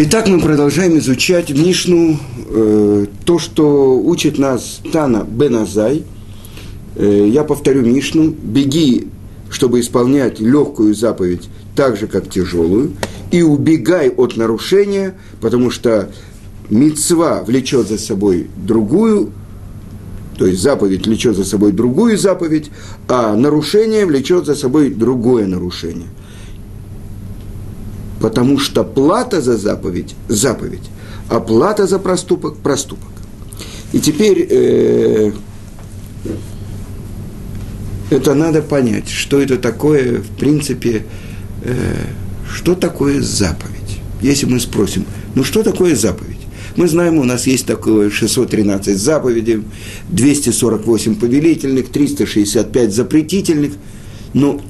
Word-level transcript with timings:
Итак, 0.00 0.28
мы 0.28 0.38
продолжаем 0.38 0.96
изучать 0.98 1.50
Мишну, 1.50 2.20
э, 2.46 3.06
то, 3.24 3.40
что 3.40 3.98
учит 3.98 4.38
нас 4.38 4.80
Тана 4.92 5.26
Беназай. 5.28 6.04
Э, 6.94 7.28
я 7.28 7.42
повторю 7.42 7.84
Мишну. 7.84 8.30
Беги, 8.30 9.08
чтобы 9.50 9.80
исполнять 9.80 10.38
легкую 10.38 10.94
заповедь 10.94 11.48
так 11.74 11.96
же, 11.96 12.06
как 12.06 12.30
тяжелую, 12.30 12.92
и 13.32 13.42
убегай 13.42 14.08
от 14.08 14.36
нарушения, 14.36 15.16
потому 15.40 15.72
что 15.72 16.12
мецва 16.70 17.42
влечет 17.42 17.88
за 17.88 17.98
собой 17.98 18.46
другую, 18.56 19.32
то 20.38 20.46
есть 20.46 20.62
заповедь 20.62 21.08
влечет 21.08 21.34
за 21.34 21.44
собой 21.44 21.72
другую 21.72 22.16
заповедь, 22.16 22.70
а 23.08 23.34
нарушение 23.34 24.06
влечет 24.06 24.46
за 24.46 24.54
собой 24.54 24.90
другое 24.90 25.48
нарушение– 25.48 26.06
потому 28.20 28.58
что 28.58 28.84
плата 28.84 29.40
за 29.40 29.56
заповедь– 29.56 30.14
заповедь, 30.28 30.90
а 31.28 31.40
плата 31.40 31.86
за 31.86 31.98
проступок– 31.98 32.56
проступок. 32.62 33.10
И 33.92 34.00
теперь 34.00 34.46
э, 34.50 35.32
это 38.10 38.34
надо 38.34 38.62
понять, 38.62 39.08
что 39.08 39.40
это 39.40 39.56
такое, 39.56 40.20
в 40.20 40.28
принципе, 40.36 41.06
э, 41.62 42.06
что 42.50 42.74
такое 42.74 43.22
заповедь. 43.22 44.00
Если 44.20 44.46
мы 44.46 44.60
спросим, 44.60 45.04
ну 45.34 45.44
что 45.44 45.62
такое 45.62 45.94
заповедь? 45.94 46.38
Мы 46.76 46.86
знаем, 46.86 47.18
у 47.18 47.24
нас 47.24 47.46
есть 47.46 47.66
такое 47.66 48.10
613 48.10 48.96
заповедей, 48.96 49.64
248 50.10 51.16
повелительных, 51.16 51.88
365 51.88 52.94
запретительных. 52.94 53.72
Но 54.32 54.60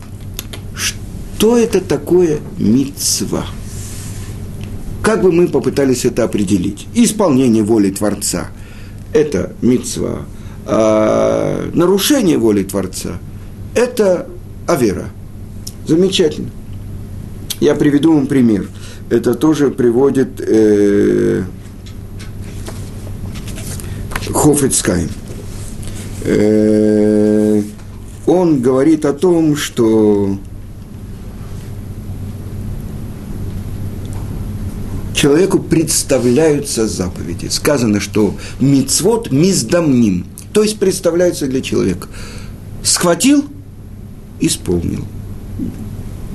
что 1.38 1.56
это 1.56 1.80
такое 1.80 2.40
мицва? 2.58 3.46
Как 5.04 5.22
бы 5.22 5.30
мы 5.30 5.46
попытались 5.46 6.04
это 6.04 6.24
определить? 6.24 6.88
Исполнение 6.94 7.62
воли 7.62 7.90
Творца– 7.90 8.48
это 9.12 9.52
мицва. 9.62 10.22
А 10.66 11.70
нарушение 11.72 12.38
воли 12.38 12.64
Творца– 12.64 13.20
это 13.76 14.26
авера. 14.66 15.10
Замечательно. 15.86 16.50
Я 17.60 17.76
приведу 17.76 18.14
вам 18.14 18.26
пример. 18.26 18.68
Это 19.08 19.34
тоже 19.34 19.70
приводит 19.70 20.40
э, 20.40 21.44
Хофицкайм. 24.28 25.08
Э, 26.24 27.62
он 28.26 28.60
говорит 28.60 29.04
о 29.04 29.12
том, 29.12 29.54
что 29.54 30.36
человеку 35.28 35.58
представляются 35.58 36.88
заповеди. 36.88 37.48
Сказано, 37.48 38.00
что 38.00 38.34
мицвод 38.60 39.30
миздамним, 39.30 40.24
то 40.54 40.62
есть 40.62 40.78
представляются 40.78 41.46
для 41.46 41.60
человека. 41.60 42.08
Схватил, 42.82 43.44
исполнил. 44.40 45.04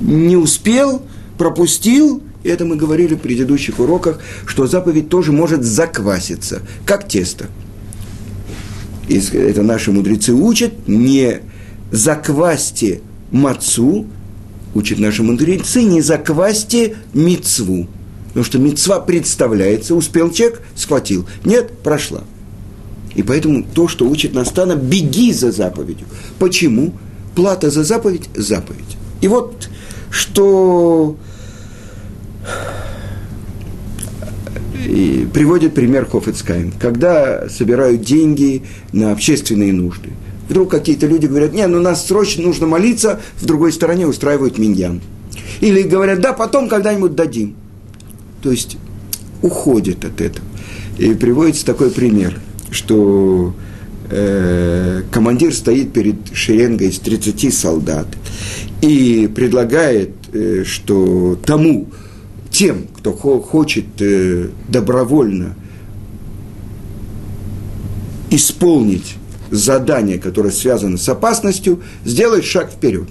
Не 0.00 0.36
успел, 0.36 1.02
пропустил, 1.38 2.22
и 2.44 2.48
это 2.48 2.64
мы 2.64 2.76
говорили 2.76 3.16
в 3.16 3.18
предыдущих 3.18 3.80
уроках, 3.80 4.20
что 4.46 4.68
заповедь 4.68 5.08
тоже 5.08 5.32
может 5.32 5.64
закваситься, 5.64 6.62
как 6.86 7.08
тесто. 7.08 7.46
И 9.08 9.18
это 9.18 9.62
наши 9.62 9.90
мудрецы 9.90 10.32
учат, 10.32 10.86
не 10.86 11.40
заквасьте 11.90 13.00
мацу, 13.32 14.06
учат 14.72 15.00
наши 15.00 15.24
мудрецы, 15.24 15.82
не 15.82 16.00
заквасьте 16.00 16.94
мицву. 17.12 17.88
Потому 18.34 18.46
что 18.46 18.58
мецва 18.58 18.98
представляется, 18.98 19.94
успел 19.94 20.28
человек, 20.32 20.60
схватил. 20.74 21.24
Нет, 21.44 21.70
прошла. 21.84 22.24
И 23.14 23.22
поэтому 23.22 23.62
то, 23.62 23.86
что 23.86 24.08
учит 24.08 24.34
Настана, 24.34 24.74
беги 24.74 25.32
за 25.32 25.52
заповедью. 25.52 26.08
Почему? 26.40 26.94
Плата 27.36 27.70
за 27.70 27.84
заповедь– 27.84 28.28
заповедь. 28.34 28.96
И 29.20 29.28
вот 29.28 29.68
что 30.10 31.16
и 34.84 35.28
приводит 35.32 35.74
пример 35.74 36.04
Хофицкайн. 36.04 36.72
Когда 36.72 37.48
собирают 37.48 38.02
деньги 38.02 38.64
на 38.90 39.12
общественные 39.12 39.72
нужды, 39.72 40.10
вдруг 40.48 40.72
какие-то 40.72 41.06
люди 41.06 41.26
говорят, 41.26 41.52
не, 41.52 41.64
ну 41.68 41.80
нас 41.80 42.08
срочно 42.08 42.42
нужно 42.42 42.66
молиться, 42.66 43.20
в 43.36 43.46
другой 43.46 43.72
стороне 43.72 44.08
устраивают 44.08 44.58
миньян. 44.58 45.00
Или 45.60 45.82
говорят, 45.82 46.20
да, 46.20 46.32
потом 46.32 46.68
когда-нибудь 46.68 47.14
дадим 47.14 47.54
то 48.44 48.50
есть 48.50 48.76
уходит 49.40 50.04
от 50.04 50.20
этого. 50.20 50.46
И 50.98 51.14
приводится 51.14 51.64
такой 51.64 51.90
пример, 51.90 52.38
что 52.70 53.54
э, 54.10 55.02
командир 55.10 55.54
стоит 55.54 55.94
перед 55.94 56.16
шеренгой 56.34 56.88
из 56.88 56.98
30 56.98 57.54
солдат 57.54 58.06
и 58.82 59.30
предлагает, 59.34 60.10
э, 60.34 60.64
что 60.66 61.38
тому, 61.46 61.88
тем, 62.50 62.86
кто 62.98 63.14
хочет 63.14 63.86
э, 64.00 64.50
добровольно 64.68 65.56
исполнить 68.28 69.14
задание, 69.50 70.18
которое 70.18 70.50
связано 70.50 70.98
с 70.98 71.08
опасностью, 71.08 71.82
сделать 72.04 72.44
шаг 72.44 72.70
вперед. 72.70 73.08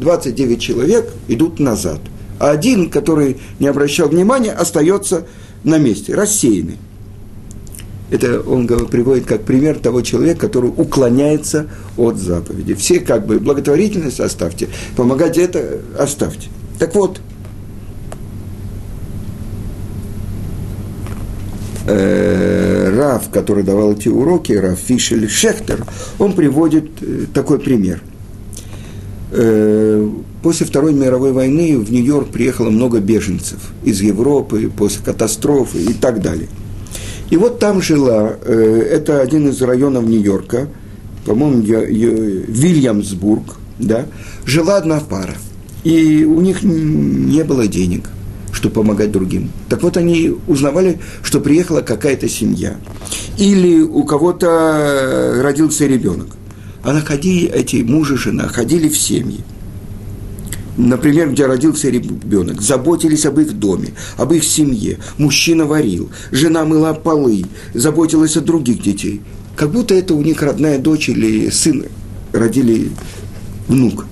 29 0.00 0.60
человек 0.60 1.08
идут 1.28 1.60
назад 1.60 2.00
а 2.42 2.50
один, 2.50 2.90
который 2.90 3.36
не 3.60 3.68
обращал 3.68 4.08
внимания, 4.08 4.50
остается 4.50 5.26
на 5.62 5.78
месте, 5.78 6.12
рассеянный. 6.12 6.76
Это 8.10 8.40
он 8.40 8.66
приводит 8.66 9.26
как 9.26 9.44
пример 9.44 9.78
того 9.78 10.02
человека, 10.02 10.40
который 10.40 10.72
уклоняется 10.76 11.68
от 11.96 12.16
заповеди. 12.16 12.74
Все 12.74 12.98
как 12.98 13.28
бы 13.28 13.38
благотворительность 13.38 14.18
оставьте, 14.18 14.68
помогать 14.96 15.38
это 15.38 15.82
оставьте. 15.96 16.48
Так 16.80 16.96
вот, 16.96 17.20
э, 21.86 22.92
Рав, 22.96 23.30
который 23.30 23.62
давал 23.62 23.92
эти 23.92 24.08
уроки, 24.08 24.52
Рав 24.52 24.80
Фишель 24.80 25.28
Шехтер, 25.28 25.86
он 26.18 26.32
приводит 26.32 26.90
э, 27.02 27.26
такой 27.32 27.60
пример. 27.60 28.02
После 30.42 30.66
Второй 30.66 30.92
мировой 30.92 31.32
войны 31.32 31.78
в 31.78 31.92
Нью-Йорк 31.92 32.30
приехало 32.30 32.70
много 32.70 32.98
беженцев 32.98 33.58
из 33.84 34.00
Европы, 34.00 34.70
после 34.76 35.04
катастрофы 35.04 35.78
и 35.78 35.92
так 35.92 36.20
далее. 36.20 36.48
И 37.30 37.36
вот 37.36 37.60
там 37.60 37.80
жила, 37.80 38.34
э, 38.42 38.88
это 38.90 39.20
один 39.20 39.48
из 39.48 39.62
районов 39.62 40.04
Нью-Йорка, 40.04 40.68
по-моему, 41.24 41.62
Вильямсбург, 41.62 43.54
да, 43.78 44.06
жила 44.44 44.78
одна 44.78 44.98
пара. 44.98 45.36
И 45.84 46.24
у 46.24 46.40
них 46.40 46.64
не 46.64 47.44
было 47.44 47.68
денег, 47.68 48.08
чтобы 48.50 48.74
помогать 48.74 49.12
другим. 49.12 49.52
Так 49.68 49.84
вот, 49.84 49.96
они 49.96 50.34
узнавали, 50.48 50.98
что 51.22 51.40
приехала 51.40 51.82
какая-то 51.82 52.28
семья. 52.28 52.76
Или 53.38 53.80
у 53.80 54.02
кого-то 54.02 55.40
родился 55.40 55.86
ребенок. 55.86 56.26
А 56.82 56.92
находили, 56.92 57.48
эти 57.48 57.76
муж 57.76 58.10
и 58.10 58.16
жена 58.16 58.48
ходили 58.48 58.88
в 58.88 58.98
семьи 58.98 59.44
например, 60.76 61.30
где 61.30 61.46
родился 61.46 61.88
ребенок, 61.88 62.60
заботились 62.60 63.26
об 63.26 63.38
их 63.40 63.58
доме, 63.58 63.90
об 64.16 64.32
их 64.32 64.44
семье. 64.44 64.98
Мужчина 65.18 65.66
варил, 65.66 66.10
жена 66.30 66.64
мыла 66.64 66.94
полы, 66.94 67.44
заботилась 67.74 68.36
о 68.36 68.40
других 68.40 68.82
детей. 68.82 69.20
Как 69.56 69.70
будто 69.70 69.94
это 69.94 70.14
у 70.14 70.22
них 70.22 70.42
родная 70.42 70.78
дочь 70.78 71.08
или 71.08 71.50
сын 71.50 71.84
родили 72.32 72.90
внук. 73.68 74.06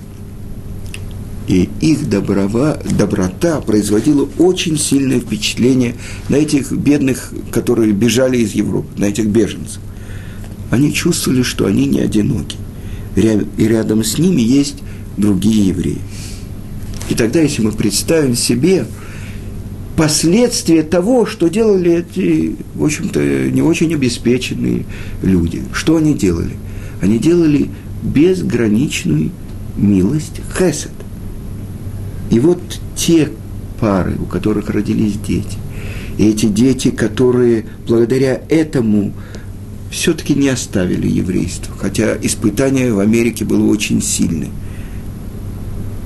И 1.47 1.69
их 1.81 2.07
доброва, 2.07 2.81
доброта 2.97 3.59
производила 3.59 4.29
очень 4.37 4.77
сильное 4.77 5.19
впечатление 5.19 5.95
на 6.29 6.35
этих 6.35 6.71
бедных, 6.71 7.33
которые 7.51 7.91
бежали 7.91 8.37
из 8.37 8.53
Европы, 8.53 8.87
на 8.97 9.05
этих 9.05 9.25
беженцев. 9.25 9.81
Они 10.69 10.93
чувствовали, 10.93 11.41
что 11.41 11.65
они 11.65 11.87
не 11.87 11.99
одиноки. 11.99 12.55
И 13.15 13.67
рядом 13.67 14.03
с 14.05 14.17
ними 14.17 14.41
есть 14.41 14.77
другие 15.17 15.67
евреи. 15.67 15.97
И 17.11 17.13
тогда, 17.13 17.41
если 17.41 17.61
мы 17.61 17.73
представим 17.73 18.35
себе 18.35 18.85
последствия 19.97 20.81
того, 20.81 21.25
что 21.25 21.49
делали 21.49 22.05
эти, 22.09 22.55
в 22.73 22.85
общем-то, 22.85 23.19
не 23.49 23.61
очень 23.61 23.93
обеспеченные 23.93 24.85
люди, 25.21 25.61
что 25.73 25.97
они 25.97 26.13
делали? 26.13 26.53
Они 27.01 27.19
делали 27.19 27.69
безграничную 28.01 29.31
милость, 29.75 30.39
хесед. 30.57 30.93
И 32.29 32.39
вот 32.39 32.61
те 32.95 33.27
пары, 33.81 34.15
у 34.17 34.25
которых 34.25 34.69
родились 34.69 35.15
дети, 35.15 35.57
и 36.17 36.29
эти 36.29 36.45
дети, 36.45 36.91
которые 36.91 37.65
благодаря 37.89 38.41
этому 38.47 39.11
все-таки 39.91 40.33
не 40.33 40.47
оставили 40.47 41.09
еврейство, 41.09 41.75
хотя 41.77 42.15
испытание 42.21 42.93
в 42.93 42.99
Америке 42.99 43.43
было 43.43 43.69
очень 43.69 44.01
сильное. 44.01 44.51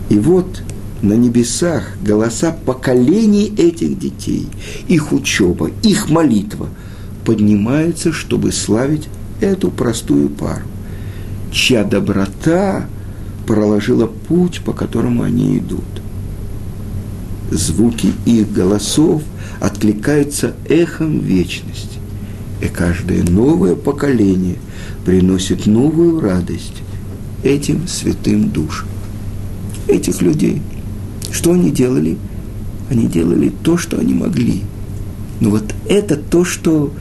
И 0.10 0.18
вот 0.18 0.64
на 1.02 1.14
небесах 1.14 1.84
голоса 2.02 2.52
поколений 2.52 3.54
этих 3.58 4.00
детей, 4.00 4.48
их 4.88 5.12
учеба, 5.12 5.70
их 5.84 6.10
молитва 6.10 6.70
поднимаются, 7.26 8.12
чтобы 8.12 8.52
славить 8.52 9.08
эту 9.42 9.72
простую 9.72 10.30
пару, 10.30 10.64
чья 11.52 11.84
доброта 11.84 12.88
проложила 13.46 14.08
путь, 14.08 14.62
по 14.62 14.74
которому 14.74 15.24
они 15.24 15.58
идут. 15.58 15.84
Звуки 17.52 18.12
их 18.26 18.52
голосов 18.52 19.22
откликаются 19.60 20.56
эхом 20.68 21.20
вечности, 21.20 22.00
и 22.62 22.68
каждое 22.68 23.24
новое 23.24 23.76
поколение 23.76 24.58
приносит 25.06 25.68
новую 25.68 26.20
радость 26.20 26.82
этим 27.44 27.88
святым 27.88 28.50
душам. 28.50 28.88
Этих 29.88 30.22
людей. 30.22 30.62
Что 31.36 31.52
они 31.52 31.70
делали? 31.70 32.18
Они 32.90 33.08
делали 33.08 33.52
то, 33.62 33.78
что 33.78 33.98
они 34.00 34.14
могли. 34.14 34.62
Но 35.42 35.50
вот 35.50 35.76
это 35.90 36.16
то, 36.16 36.46
что 36.46 36.94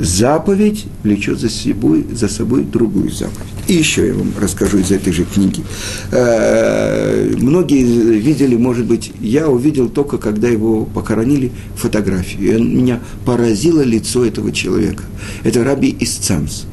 заповедь 0.00 0.86
влечет 1.04 1.38
за 1.38 1.48
собой, 1.48 2.04
за 2.12 2.26
собой 2.26 2.64
другую 2.64 3.12
заповедь. 3.12 3.46
И 3.68 3.74
еще 3.74 4.08
я 4.08 4.14
вам 4.14 4.32
расскажу 4.40 4.78
из 4.78 4.90
этой 4.90 5.12
же 5.12 5.24
книги. 5.24 5.62
Э, 6.10 7.32
многие 7.36 7.84
видели, 8.18 8.56
может 8.56 8.86
быть, 8.86 9.12
я 9.20 9.48
увидел 9.48 9.88
только, 9.88 10.18
когда 10.18 10.48
его 10.48 10.84
похоронили, 10.84 11.52
фотографию. 11.76 12.58
И 12.58 12.60
меня 12.60 12.98
поразило 13.24 13.82
лицо 13.82 14.24
этого 14.24 14.50
человека. 14.50 15.04
Это 15.44 15.62
Раби 15.62 15.96
Исцамс. 16.00 16.64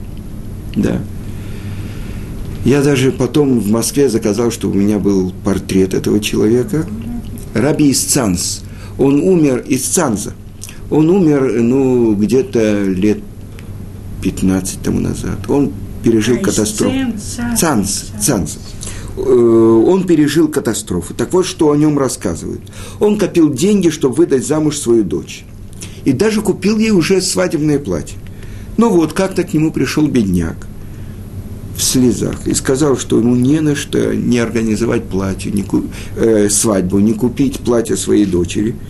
Да. 0.75 1.03
Я 2.67 2.81
даже 2.81 3.13
потом 3.13 3.61
в 3.61 3.71
Москве 3.71 4.09
заказал, 4.09 4.51
чтобы 4.51 4.75
у 4.75 4.81
меня 4.81 4.99
был 4.99 5.31
портрет 5.45 5.93
этого 5.93 6.19
человека. 6.19 6.85
Раби 7.53 7.89
Исцанс. 7.91 8.61
Он 8.97 9.21
умер 9.21 9.59
из 9.59 9.85
Цанза. 9.85 10.33
Он 10.89 11.09
умер, 11.09 11.61
ну, 11.61 12.13
где-то 12.13 12.83
лет 12.83 13.19
15 14.21 14.81
тому 14.81 14.99
назад. 14.99 15.49
Он 15.49 15.71
пережил 16.03 16.35
а 16.35 16.39
катастрофу. 16.39 16.93
Цанс, 17.57 18.11
Цанс. 18.19 18.59
Э, 19.15 19.21
он 19.21 20.05
пережил 20.05 20.49
катастрофу. 20.49 21.13
Так 21.13 21.31
вот, 21.31 21.45
что 21.45 21.71
о 21.71 21.77
нем 21.77 21.97
рассказывают. 21.97 22.63
Он 22.99 23.17
копил 23.17 23.49
деньги, 23.49 23.87
чтобы 23.89 24.15
выдать 24.15 24.45
замуж 24.45 24.75
свою 24.75 25.05
дочь. 25.05 25.45
И 26.03 26.11
даже 26.11 26.41
купил 26.41 26.77
ей 26.77 26.91
уже 26.91 27.21
свадебное 27.21 27.79
платье. 27.79 28.17
Ну 28.75 28.89
вот, 28.89 29.13
как-то 29.13 29.43
к 29.45 29.53
нему 29.53 29.71
пришел 29.71 30.05
бедняк 30.05 30.67
в 31.77 31.83
слезах 31.83 32.47
и 32.47 32.53
сказал, 32.53 32.97
что 32.97 33.19
ему 33.19 33.35
не 33.35 33.61
на 33.61 33.75
что 33.75 34.13
не 34.13 34.39
организовать 34.39 35.05
платье, 35.05 35.51
не 35.51 35.63
ку- 35.63 35.85
э, 36.17 36.49
свадьбу, 36.49 36.99
не 36.99 37.13
купить 37.13 37.59
платье 37.59 37.95
своей 37.95 38.25
дочери– 38.25 38.75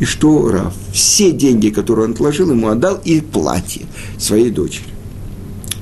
и 0.00 0.04
что 0.04 0.48
Раф? 0.50 0.74
Все 0.92 1.32
деньги, 1.32 1.68
которые 1.68 2.06
он 2.06 2.12
отложил, 2.12 2.50
ему 2.50 2.68
отдал 2.68 3.00
и 3.04 3.20
платье 3.20 3.86
своей 4.18 4.50
дочери. 4.50 4.86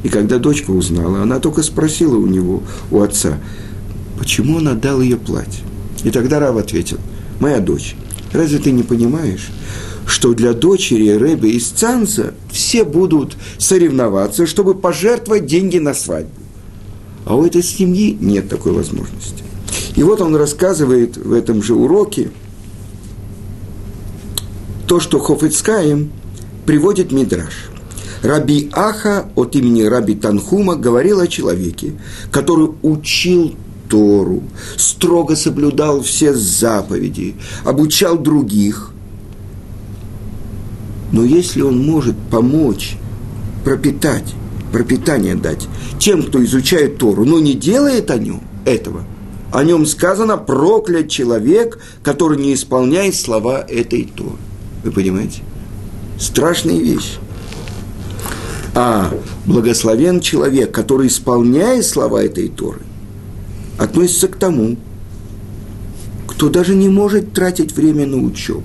И 0.02 0.08
когда 0.08 0.38
дочка 0.38 0.70
узнала, 0.70 1.22
она 1.22 1.38
только 1.38 1.62
спросила 1.62 2.16
у 2.16 2.26
него, 2.26 2.62
у 2.90 3.00
отца, 3.00 3.38
почему 4.18 4.56
он 4.56 4.68
отдал 4.68 5.00
ее 5.00 5.16
платье. 5.16 5.64
И 6.04 6.10
тогда 6.10 6.40
Рав 6.40 6.56
ответил, 6.56 6.98
моя 7.40 7.60
дочь, 7.60 7.94
разве 8.32 8.58
ты 8.58 8.72
не 8.72 8.82
понимаешь, 8.82 9.48
что 10.06 10.34
для 10.34 10.52
дочери 10.52 11.10
Рэбе 11.10 11.50
из 11.50 11.68
Цанца 11.68 12.34
все 12.50 12.84
будут 12.84 13.36
соревноваться, 13.58 14.46
чтобы 14.46 14.74
пожертвовать 14.74 15.46
деньги 15.46 15.78
на 15.78 15.94
свадьбу. 15.94 16.30
А 17.24 17.36
у 17.36 17.44
этой 17.44 17.62
семьи 17.62 18.16
нет 18.20 18.48
такой 18.48 18.72
возможности. 18.72 19.44
И 19.94 20.02
вот 20.02 20.20
он 20.20 20.34
рассказывает 20.36 21.16
в 21.16 21.32
этом 21.32 21.62
же 21.62 21.74
уроке– 21.74 22.30
то, 24.92 25.00
что 25.00 25.18
Хофицкаем 25.18 26.12
приводит 26.66 27.12
Мидраш. 27.12 27.70
Раби 28.22 28.68
Аха 28.74 29.24
от 29.36 29.56
имени 29.56 29.84
Раби 29.84 30.14
Танхума 30.14 30.76
говорил 30.76 31.20
о 31.20 31.26
человеке, 31.26 31.94
который 32.30 32.72
учил 32.82 33.54
Тору, 33.88 34.42
строго 34.76 35.34
соблюдал 35.34 36.02
все 36.02 36.34
заповеди, 36.34 37.36
обучал 37.64 38.18
других. 38.18 38.90
Но 41.12 41.24
если 41.24 41.60
он 41.60 41.78
может 41.78 42.16
помочь 42.30 42.96
пропитать, 43.64 44.34
пропитание 44.72 45.34
дать 45.34 45.68
тем, 45.98 46.22
кто 46.22 46.42
изучает 46.42 46.98
Тору, 46.98 47.24
но 47.24 47.38
не 47.38 47.54
делает 47.54 48.10
о 48.10 48.18
нем 48.18 48.42
этого, 48.64 49.04
о 49.52 49.62
нем 49.62 49.84
сказано 49.84 50.38
проклят 50.38 51.10
человек, 51.10 51.78
который 52.02 52.38
не 52.38 52.54
исполняет 52.54 53.14
слова 53.14 53.60
этой 53.60 54.04
Торы. 54.04 54.38
Вы 54.82 54.90
понимаете? 54.90 55.42
Страшная 56.18 56.78
вещь. 56.78 57.18
А 58.74 59.12
благословен 59.44 60.20
человек, 60.20 60.72
который 60.72 61.08
исполняет 61.08 61.84
слова 61.84 62.22
этой 62.22 62.48
Торы, 62.48 62.80
относится 63.78 64.28
к 64.28 64.36
тому, 64.36 64.78
кто 66.26 66.48
даже 66.48 66.74
не 66.74 66.88
может 66.88 67.34
тратить 67.34 67.72
время 67.72 68.06
на 68.06 68.16
учебу. 68.16 68.64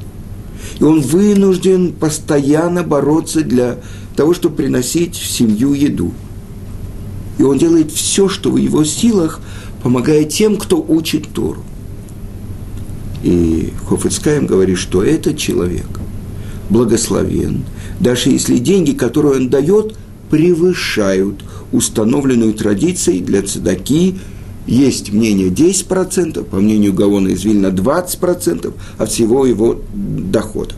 И 0.79 0.83
он 0.83 1.01
вынужден 1.01 1.93
постоянно 1.93 2.83
бороться 2.83 3.41
для 3.41 3.79
того, 4.15 4.33
чтобы 4.33 4.55
приносить 4.55 5.15
в 5.15 5.25
семью 5.25 5.73
еду. 5.73 6.13
И 7.37 7.43
он 7.43 7.57
делает 7.57 7.91
все, 7.91 8.29
что 8.29 8.51
в 8.51 8.57
его 8.57 8.83
силах, 8.83 9.39
помогая 9.83 10.23
тем, 10.23 10.57
кто 10.57 10.83
учит 10.87 11.29
Тору. 11.33 11.63
И 13.23 13.73
Хофицкаем 13.87 14.45
говорит, 14.45 14.77
что 14.77 15.03
этот 15.03 15.37
человек– 15.37 15.87
благословен, 16.69 17.63
даже 17.99 18.29
если 18.29 18.57
деньги, 18.57 18.91
которые 18.91 19.37
он 19.37 19.49
дает, 19.49 19.95
превышают 20.29 21.43
установленную 21.71 22.53
традицией 22.53 23.21
для 23.21 23.41
цедаки. 23.41 24.19
Есть 24.67 25.13
мнение 25.13 25.47
10%, 25.47 26.43
по 26.43 26.57
мнению 26.57 26.93
Гавона 26.93 27.29
из 27.29 27.45
Вильна 27.45 27.67
20% 27.67 28.73
от 28.97 29.09
всего 29.09 29.45
его 29.45 29.79
дохода. 29.93 30.75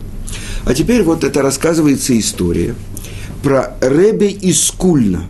А 0.64 0.74
теперь 0.74 1.02
вот 1.02 1.24
это 1.24 1.42
рассказывается 1.42 2.16
история 2.18 2.76
про 3.42 3.74
Ребе 3.80 4.30
из 4.30 4.70
Кульна. 4.70 5.24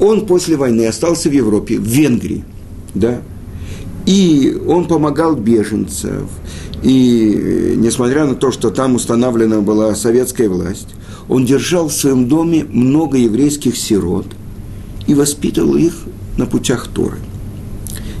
Он 0.00 0.26
после 0.26 0.56
войны 0.56 0.86
остался 0.86 1.28
в 1.28 1.32
Европе, 1.32 1.78
в 1.78 1.84
Венгрии, 1.84 2.44
да, 2.94 3.20
и 4.06 4.56
он 4.66 4.86
помогал 4.86 5.36
беженцам, 5.36 6.28
и 6.82 7.74
несмотря 7.76 8.24
на 8.24 8.34
то, 8.34 8.52
что 8.52 8.70
там 8.70 8.94
установлена 8.94 9.60
была 9.60 9.94
советская 9.94 10.48
власть, 10.48 10.88
он 11.28 11.44
держал 11.44 11.88
в 11.88 11.92
своем 11.92 12.28
доме 12.28 12.64
много 12.64 13.18
еврейских 13.18 13.76
сирот 13.76 14.26
и 15.06 15.14
воспитывал 15.14 15.76
их 15.76 15.94
на 16.36 16.46
путях 16.46 16.88
Торы. 16.88 17.18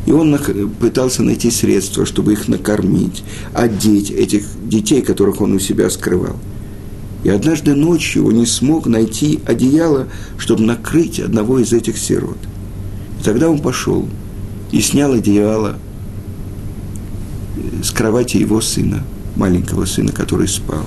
И 0.08 0.10
он 0.10 0.38
пытался 0.80 1.22
найти 1.22 1.50
средства, 1.50 2.06
чтобы 2.06 2.32
их 2.32 2.48
накормить, 2.48 3.22
одеть 3.52 4.10
этих 4.10 4.46
детей, 4.64 5.02
которых 5.02 5.42
он 5.42 5.52
у 5.52 5.58
себя 5.58 5.90
скрывал. 5.90 6.36
И 7.24 7.28
однажды 7.28 7.74
ночью 7.74 8.24
он 8.26 8.36
не 8.36 8.46
смог 8.46 8.86
найти 8.86 9.40
одеяло, 9.44 10.08
чтобы 10.38 10.62
накрыть 10.62 11.20
одного 11.20 11.58
из 11.58 11.74
этих 11.74 11.98
сирот. 11.98 12.38
И 13.20 13.22
тогда 13.22 13.50
он 13.50 13.58
пошел 13.58 14.08
и 14.72 14.80
снял 14.80 15.12
одеяло 15.12 15.76
с 17.82 17.90
кровати 17.90 18.38
его 18.38 18.62
сына, 18.62 19.04
маленького 19.36 19.84
сына, 19.84 20.12
который 20.12 20.48
спал. 20.48 20.86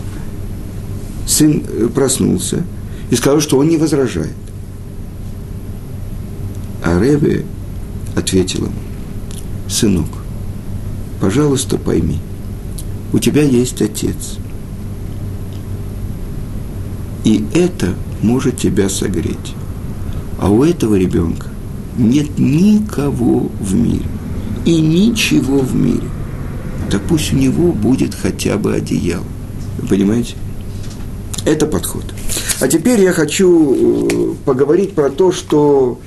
Сын 1.27 1.63
э, 1.69 1.89
проснулся 1.93 2.65
и 3.11 3.15
сказал, 3.15 3.39
что 3.39 3.59
он 3.59 3.67
не 3.67 3.77
возражает. 3.77 4.33
А 6.83 6.99
Ребе 6.99 7.45
ответил 8.15 8.65
ему, 8.65 8.73
сынок, 9.71 10.09
пожалуйста, 11.19 11.77
пойми, 11.77 12.19
у 13.13 13.19
тебя 13.19 13.43
есть 13.43 13.81
отец. 13.81 14.37
И 17.23 17.45
это 17.53 17.93
может 18.21 18.57
тебя 18.57 18.89
согреть. 18.89 19.55
А 20.39 20.49
у 20.49 20.63
этого 20.63 20.95
ребенка 20.95 21.47
нет 21.97 22.39
никого 22.39 23.49
в 23.59 23.75
мире 23.75 24.05
и 24.65 24.79
ничего 24.79 25.59
в 25.59 25.75
мире– 25.75 26.07
так 26.91 27.01
пусть 27.03 27.31
у 27.31 27.37
него 27.37 27.71
будет 27.71 28.13
хотя 28.13 28.57
бы 28.57 28.73
одеяло. 28.73 29.23
Вы 29.79 29.87
понимаете? 29.87 30.35
Это 31.45 31.65
подход. 31.65 32.03
А 32.59 32.67
теперь 32.67 32.99
я 32.99 33.13
хочу 33.13 34.05
э, 34.05 34.33
поговорить 34.45 34.93
про 34.93 35.09
то, 35.09 35.31
что 35.31 36.01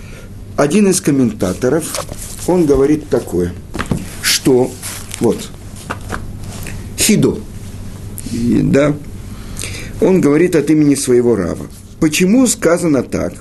один 0.56 0.88
из 0.88 1.00
комментаторов, 1.00 2.04
он 2.46 2.66
говорит 2.66 3.08
такое, 3.08 3.52
что 4.22 4.70
вот, 5.20 5.50
Хидо, 6.98 7.38
да, 8.32 8.94
он 10.00 10.20
говорит 10.20 10.56
от 10.56 10.70
имени 10.70 10.94
своего 10.94 11.36
раба. 11.36 11.66
Почему 12.00 12.46
сказано 12.46 13.02
так, 13.02 13.34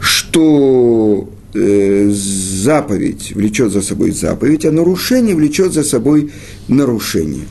что 0.00 1.28
э, 1.54 2.10
заповедь 2.10 3.32
влечет 3.34 3.72
за 3.72 3.82
собой 3.82 4.12
заповедь, 4.12 4.64
а 4.64 4.72
нарушение 4.72 5.34
влечет 5.34 5.72
за 5.72 5.82
собой 5.82 6.32
нарушение. 6.68 7.46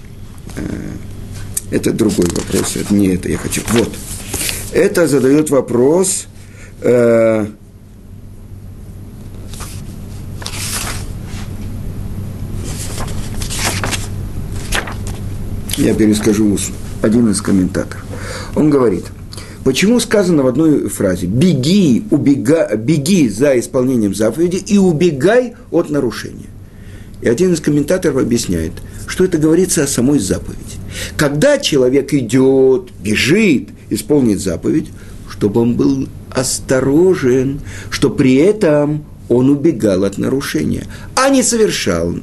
Э, 0.55 0.61
это 1.71 1.91
другой 1.91 2.27
вопрос, 2.27 2.75
это 2.75 2.93
не 2.93 3.07
это 3.07 3.29
я 3.29 3.37
хочу. 3.37 3.61
Вот. 3.71 3.91
Это 4.71 5.07
задает 5.07 5.49
вопрос. 5.49 6.25
Э, 6.81 7.47
я 15.77 15.93
перескажу 15.93 16.57
один 17.01 17.29
из 17.29 17.41
комментаторов. 17.41 18.05
Он 18.55 18.69
говорит, 18.69 19.05
почему 19.63 19.99
сказано 19.99 20.43
в 20.43 20.47
одной 20.47 20.89
фразе 20.89 21.27
«беги, 21.27 22.03
убега, 22.11 22.75
беги 22.75 23.29
за 23.29 23.59
исполнением 23.59 24.15
заповеди 24.15 24.57
и 24.57 24.77
убегай 24.77 25.55
от 25.71 25.89
нарушения». 25.89 26.49
И 27.21 27.27
один 27.27 27.53
из 27.53 27.61
комментаторов 27.61 28.17
объясняет, 28.17 28.73
что 29.07 29.23
это 29.23 29.37
говорится 29.37 29.83
о 29.83 29.87
самой 29.87 30.19
заповеди. 30.19 30.59
Когда 31.17 31.57
человек 31.57 32.13
идет, 32.13 32.91
бежит, 33.01 33.69
исполнит 33.89 34.39
заповедь, 34.39 34.89
чтобы 35.29 35.61
он 35.61 35.75
был 35.75 36.07
осторожен, 36.29 37.61
что 37.89 38.09
при 38.09 38.35
этом 38.35 39.05
он 39.29 39.49
убегал 39.49 40.03
от 40.03 40.17
нарушения, 40.17 40.83
а 41.15 41.29
не 41.29 41.41
совершал 41.41 42.15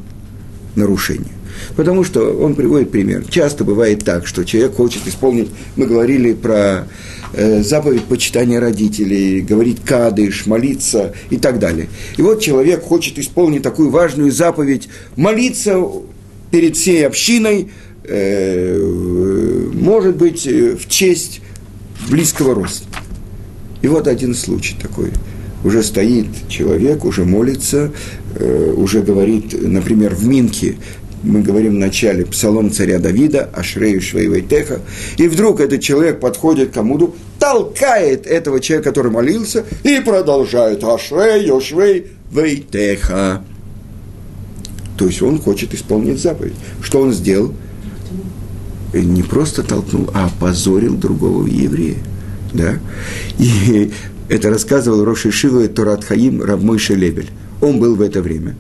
нарушение. 0.77 1.33
Потому 1.77 2.05
что 2.05 2.33
он 2.33 2.55
приводит 2.55 2.91
пример. 2.91 3.25
Часто 3.29 3.65
бывает 3.65 4.05
так, 4.05 4.27
что 4.27 4.45
человек 4.45 4.75
хочет 4.75 5.07
исполнить, 5.07 5.49
мы 5.77 5.87
говорили 5.87 6.33
про 6.33 6.89
э, 7.33 7.63
заповедь 7.63 8.05
почитания 8.05 8.61
родителей, 8.61 9.41
говорить 9.41 9.79
кадыш, 9.85 10.47
молиться 10.47 11.15
и 11.31 11.37
так 11.37 11.59
далее. 11.59 11.89
И 12.17 12.23
вот 12.23 12.41
человек 12.41 12.83
хочет 12.83 13.19
исполнить 13.19 13.63
такую 13.63 13.91
важную 13.91 14.33
заповедь, 14.33 14.89
молиться 15.17 15.81
перед 16.51 16.77
всей 16.77 17.07
общиной, 17.07 17.71
э, 18.05 18.77
может 19.73 20.17
быть, 20.17 20.47
э, 20.47 20.77
в 20.77 20.89
честь 20.89 21.41
близкого 22.11 22.55
роста. 22.55 22.87
И 23.81 23.89
вот 23.89 24.07
один 24.07 24.35
случай 24.35 24.77
такой. 24.81 25.11
Уже 25.65 25.83
стоит 25.83 26.27
человек, 26.49 27.05
уже 27.05 27.25
молится, 27.25 27.93
э, 28.35 28.75
уже 28.77 29.03
говорит, 29.03 29.55
например, 29.61 30.15
в 30.15 30.27
Минке 30.27 30.77
мы 31.23 31.43
говорим 31.43 31.77
в 31.77 31.79
начале, 31.79 32.25
псалом 32.25 32.71
царя 32.73 32.99
Давида, 32.99 33.49
Ашрею 33.55 34.01
Швейвей 34.01 34.43
Теха, 34.43 34.81
и 35.17 35.29
вдруг 35.29 35.61
этот 35.61 35.81
человек 35.81 36.21
подходит 36.21 36.73
к 36.73 36.77
Амуду, 36.77 37.15
толкает 37.39 38.27
этого 38.27 38.61
человека, 38.61 38.91
который 38.91 39.13
молился, 39.13 39.65
и 39.85 40.01
продолжает 40.01 40.83
Ашрею 40.83 41.61
Швейвей 41.61 42.67
Теха. 42.71 43.45
То 44.97 45.07
есть 45.07 45.23
он 45.23 45.39
хочет 45.41 45.75
исполнить 45.75 46.21
заповедь. 46.21 46.55
Что 46.83 47.01
он 47.01 47.13
сделал? 47.13 47.55
Не 48.93 49.23
просто 49.23 49.63
толкнул, 49.63 50.11
а 50.13 50.27
опозорил 50.27 50.97
другого 50.97 51.47
еврея. 51.47 51.97
Да? 52.53 52.79
И 53.39 53.91
это 54.29 54.51
рассказывал 54.51 55.05
Роши 55.05 55.31
Шива 55.31 55.67
Турат 55.69 56.05
Хаим 56.05 56.43
Рабмой 56.43 56.79
Шелебель. 56.79 57.31
Он 57.63 57.79
был 57.79 57.95
в 57.95 58.03
это 58.03 58.21
время. 58.21 58.57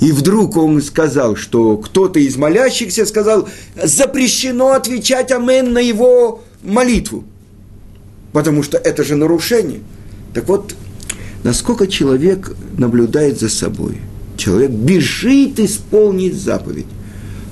И 0.00 0.10
вдруг 0.10 0.56
он 0.56 0.82
сказал, 0.82 1.36
что 1.36 1.76
кто-то 1.76 2.18
из 2.18 2.36
молящихся 2.36 3.06
сказал, 3.06 3.48
запрещено 3.80 4.72
отвечать 4.72 5.30
амен 5.30 5.72
на 5.72 5.78
его 5.78 6.42
молитву. 6.64 7.22
Потому 8.32 8.64
что 8.64 8.76
это 8.76 9.04
же 9.04 9.14
нарушение. 9.14 9.80
Так 10.34 10.48
вот, 10.48 10.74
насколько 11.44 11.86
человек 11.86 12.56
наблюдает 12.76 13.38
за 13.38 13.48
собой. 13.48 13.98
Человек 14.36 14.70
бежит 14.70 15.60
исполнить 15.60 16.34
заповедь. 16.34 16.86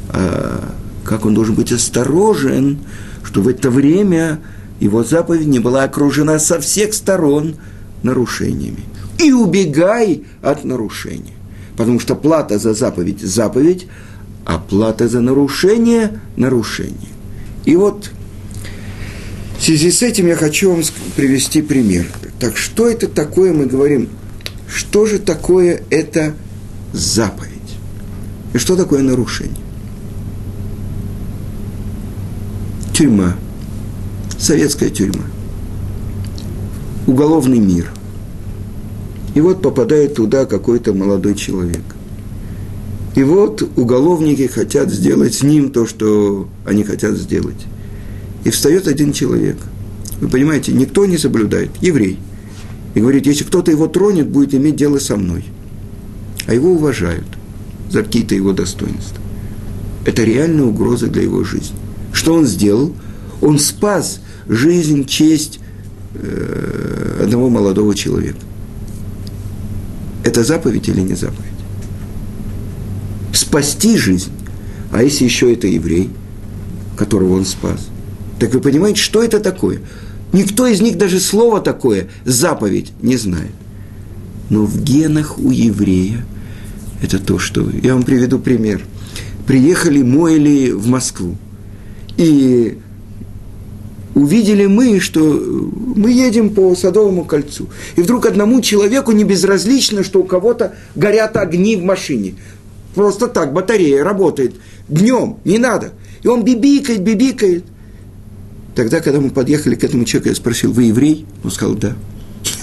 А 0.08 0.74
как 1.04 1.26
он 1.26 1.34
должен 1.34 1.54
быть 1.54 1.70
осторожен, 1.70 2.80
что 3.22 3.40
в 3.40 3.46
это 3.46 3.70
время 3.70 4.40
его 4.80 5.04
заповедь 5.04 5.46
не 5.46 5.60
была 5.60 5.84
окружена 5.84 6.40
со 6.40 6.58
всех 6.58 6.92
сторон 6.92 7.54
нарушениями. 8.02 8.82
И 9.18 9.32
убегай 9.32 10.24
от 10.42 10.64
нарушения. 10.64 11.34
Потому 11.76 12.00
что 12.00 12.14
плата 12.14 12.58
за 12.58 12.74
заповедь– 12.74 13.20
заповедь, 13.22 13.86
а 14.44 14.58
плата 14.58 15.08
за 15.08 15.20
нарушение– 15.20 16.20
нарушение. 16.36 17.10
И 17.64 17.76
вот 17.76 18.10
в 19.58 19.64
связи 19.64 19.90
с 19.90 20.02
этим 20.02 20.26
я 20.26 20.36
хочу 20.36 20.70
вам 20.70 20.82
привести 21.16 21.62
пример. 21.62 22.06
Так 22.38 22.56
что 22.56 22.88
это 22.88 23.08
такое, 23.08 23.52
мы 23.52 23.66
говорим, 23.66 24.08
что 24.68 25.06
же 25.06 25.18
такое 25.18 25.82
это 25.90 26.34
заповедь? 26.92 27.52
И 28.54 28.58
что 28.58 28.76
такое 28.76 29.02
нарушение? 29.02 29.56
Тюрьма, 32.92 33.36
советская 34.38 34.90
тюрьма, 34.90 35.24
уголовный 37.06 37.58
мир– 37.58 37.90
и 39.38 39.40
вот 39.40 39.62
попадает 39.62 40.14
туда 40.14 40.46
какой-то 40.46 40.92
молодой 40.92 41.36
человек. 41.36 41.84
И 43.14 43.22
вот 43.22 43.62
уголовники 43.76 44.48
хотят 44.48 44.90
сделать 44.90 45.32
с 45.32 45.44
ним 45.44 45.70
то, 45.70 45.86
что 45.86 46.48
они 46.64 46.82
хотят 46.82 47.14
сделать. 47.16 47.66
И 48.42 48.50
встает 48.50 48.88
один 48.88 49.12
человек. 49.12 49.56
Вы 50.20 50.26
понимаете, 50.26 50.72
никто 50.72 51.06
не 51.06 51.18
соблюдает, 51.18 51.70
еврей. 51.80 52.18
И 52.96 53.00
говорит, 53.00 53.26
если 53.26 53.44
кто-то 53.44 53.70
его 53.70 53.86
тронет, 53.86 54.26
будет 54.26 54.54
иметь 54.56 54.74
дело 54.74 54.98
со 54.98 55.16
мной. 55.16 55.44
А 56.48 56.52
его 56.52 56.72
уважают 56.72 57.28
за 57.88 58.02
какие-то 58.02 58.34
его 58.34 58.52
достоинства. 58.52 59.22
Это 60.04 60.24
реальная 60.24 60.64
угроза 60.64 61.06
для 61.06 61.22
его 61.22 61.44
жизни. 61.44 61.76
Что 62.12 62.34
он 62.34 62.44
сделал? 62.44 62.92
Он 63.40 63.60
спас 63.60 64.18
жизнь, 64.48 65.06
честь 65.06 65.60
э, 66.14 67.20
одного 67.22 67.48
молодого 67.48 67.94
человека. 67.94 68.47
Это 70.24 70.44
заповедь 70.44 70.88
или 70.88 71.00
не 71.00 71.14
заповедь? 71.14 71.44
Спасти 73.32 73.96
жизнь. 73.96 74.32
А 74.90 75.02
если 75.02 75.24
еще 75.24 75.52
это 75.52 75.66
еврей, 75.66 76.10
которого 76.96 77.34
он 77.34 77.44
спас? 77.44 77.88
Так 78.38 78.54
вы 78.54 78.60
понимаете, 78.60 79.00
что 79.00 79.22
это 79.22 79.40
такое? 79.40 79.80
Никто 80.32 80.66
из 80.66 80.80
них 80.80 80.98
даже 80.98 81.20
слова 81.20 81.60
такое, 81.60 82.08
заповедь, 82.24 82.92
не 83.02 83.16
знает. 83.16 83.52
Но 84.50 84.64
в 84.64 84.82
генах 84.82 85.38
у 85.38 85.50
еврея 85.50 86.24
это 87.02 87.18
то, 87.18 87.38
что... 87.38 87.68
Я 87.82 87.94
вам 87.94 88.02
приведу 88.02 88.38
пример. 88.38 88.84
Приехали 89.46 90.02
Моэли 90.02 90.72
в 90.72 90.86
Москву. 90.88 91.36
И 92.16 92.78
увидели 94.14 94.66
мы, 94.66 95.00
что 95.00 95.20
мы 95.20 96.10
едем 96.10 96.50
по 96.50 96.74
Садовому 96.74 97.24
кольцу. 97.24 97.68
И 97.96 98.02
вдруг 98.02 98.26
одному 98.26 98.60
человеку 98.60 99.12
не 99.12 99.24
безразлично, 99.24 100.02
что 100.02 100.20
у 100.20 100.24
кого-то 100.24 100.74
горят 100.94 101.36
огни 101.36 101.76
в 101.76 101.84
машине. 101.84 102.34
Просто 102.94 103.28
так, 103.28 103.52
батарея 103.52 104.02
работает. 104.02 104.54
Днем, 104.88 105.36
не 105.44 105.58
надо. 105.58 105.92
И 106.22 106.28
он 106.28 106.42
бибикает, 106.42 107.02
бибикает. 107.02 107.64
Тогда, 108.74 109.00
когда 109.00 109.20
мы 109.20 109.30
подъехали 109.30 109.74
к 109.74 109.84
этому 109.84 110.04
человеку, 110.04 110.30
я 110.30 110.34
спросил, 110.34 110.72
вы 110.72 110.84
еврей? 110.84 111.26
Он 111.44 111.50
сказал, 111.50 111.74
да. 111.74 111.96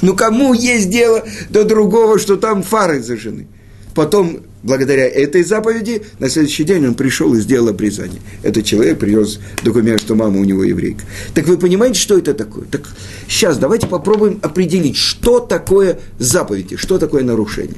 Ну, 0.02 0.16
кому 0.16 0.54
есть 0.54 0.90
дело 0.90 1.24
до 1.50 1.64
другого, 1.64 2.20
что 2.20 2.38
там 2.38 2.64
фары 2.64 3.02
зажжены? 3.02 3.48
Потом 3.96 4.42
благодаря 4.62 5.08
этой 5.08 5.44
заповеди, 5.44 6.04
на 6.20 6.30
следующий 6.30 6.66
день 6.66 6.86
он 6.86 6.96
пришел 6.96 7.34
и 7.34 7.40
сделал 7.40 7.70
обрезание. 7.70 8.20
Этот 8.44 8.66
человек 8.66 9.00
привез 9.00 9.40
документ, 9.64 10.02
что 10.02 10.16
мама 10.16 10.40
у 10.40 10.44
него 10.44 10.66
еврейка. 10.66 11.06
Так 11.34 11.48
вы 11.48 11.58
понимаете, 11.58 11.98
что 11.98 12.18
это 12.18 12.34
такое? 12.34 12.66
Так 12.66 12.82
сейчас 13.30 13.58
давайте 13.58 13.88
попробуем 13.88 14.40
определить, 14.42 14.98
что 14.98 15.40
такое 15.40 16.00
заповеди, 16.20 16.76
что 16.76 17.00
такое 17.00 17.24
нарушение. 17.24 17.78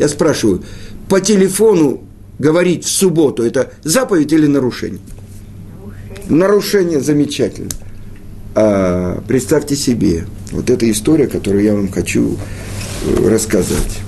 Я 0.00 0.08
спрашиваю, 0.08 0.64
по 1.08 1.20
телефону 1.20 2.02
говорить 2.40 2.84
в 2.84 2.88
субботу, 2.90 3.44
это 3.44 3.72
заповедь 3.84 4.32
или 4.32 4.46
нарушение? 4.46 5.00
Нарушение, 6.28 6.28
нарушение 6.28 7.00
замечательно. 7.00 7.70
А, 8.56 9.22
представьте 9.28 9.76
себе, 9.76 10.26
вот 10.50 10.68
эта 10.68 10.90
история, 10.90 11.28
которую 11.28 11.62
я 11.62 11.74
вам 11.74 11.92
хочу 11.92 12.36
э, 13.04 13.28
рассказать 13.28 14.00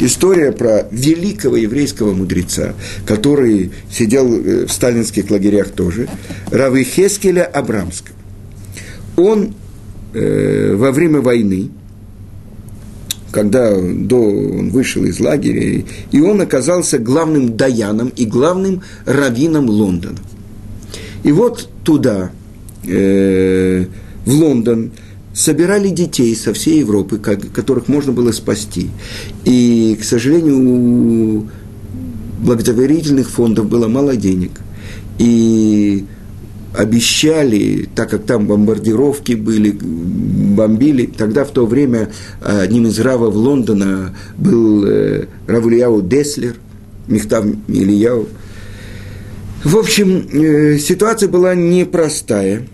история 0.00 0.52
про 0.52 0.86
великого 0.90 1.56
еврейского 1.56 2.12
мудреца, 2.14 2.74
который 3.06 3.72
сидел 3.90 4.32
э, 4.32 4.66
в 4.66 4.72
сталинских 4.72 5.30
лагерях 5.30 5.70
тоже, 5.70 6.08
Равы 6.50 6.84
Хескеля 6.84 7.44
Абрамского. 7.44 8.16
Он 9.16 9.54
э, 10.14 10.74
во 10.76 10.92
время 10.92 11.20
войны, 11.20 11.70
когда 13.30 13.74
до, 13.74 14.16
он 14.16 14.70
вышел 14.70 15.04
из 15.04 15.20
лагеря, 15.20 15.84
и 16.10 16.20
он 16.20 16.40
оказался 16.40 16.98
главным 16.98 17.56
даяном 17.56 18.08
и 18.08 18.24
главным 18.24 18.82
раввином 19.04 19.68
Лондона. 19.68 20.18
И 21.24 21.32
вот 21.32 21.68
туда, 21.84 22.30
э, 22.84 23.84
в 24.24 24.32
Лондон, 24.32 24.92
собирали 25.38 25.90
детей 25.90 26.34
со 26.34 26.52
всей 26.52 26.80
Европы, 26.80 27.18
которых 27.18 27.86
можно 27.86 28.12
было 28.12 28.32
спасти. 28.32 28.90
И, 29.44 29.96
к 30.00 30.04
сожалению, 30.04 30.58
у 30.58 31.46
благотворительных 32.40 33.30
фондов 33.30 33.68
было 33.68 33.86
мало 33.86 34.16
денег. 34.16 34.50
И 35.18 36.04
обещали, 36.76 37.88
так 37.94 38.10
как 38.10 38.24
там 38.24 38.48
бомбардировки 38.48 39.34
были, 39.34 39.70
бомбили, 39.70 41.06
тогда 41.06 41.44
в 41.44 41.50
то 41.52 41.66
время 41.66 42.10
одним 42.40 42.88
из 42.88 42.98
равов 42.98 43.34
Лондона 43.34 44.16
был 44.36 44.84
э, 44.84 45.26
Равульяу 45.46 46.02
Деслер, 46.02 46.56
Мехтав 47.06 47.44
Ильяу. 47.68 48.26
В 49.62 49.76
общем, 49.76 50.28
э, 50.32 50.78
ситуация 50.78 51.28
была 51.28 51.54
непростая. 51.54 52.66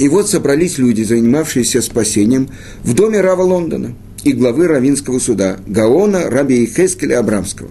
И 0.00 0.08
вот 0.08 0.30
собрались 0.30 0.78
люди, 0.78 1.02
занимавшиеся 1.02 1.82
спасением, 1.82 2.48
в 2.82 2.94
доме 2.94 3.20
Рава 3.20 3.42
Лондона 3.42 3.94
и 4.24 4.32
главы 4.32 4.66
Равинского 4.66 5.18
суда 5.18 5.58
Гаона 5.66 6.30
Раби 6.30 6.64
Хескеля 6.64 7.18
Абрамского. 7.18 7.68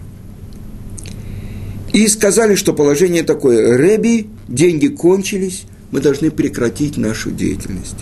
И 1.92 2.08
сказали, 2.08 2.54
что 2.54 2.74
положение 2.76 3.24
такое. 3.24 3.76
Реби, 3.76 4.28
деньги 4.48 4.90
кончились, 4.90 5.64
мы 5.90 6.02
должны 6.02 6.30
прекратить 6.30 6.98
нашу 6.98 7.32
деятельность. 7.32 7.98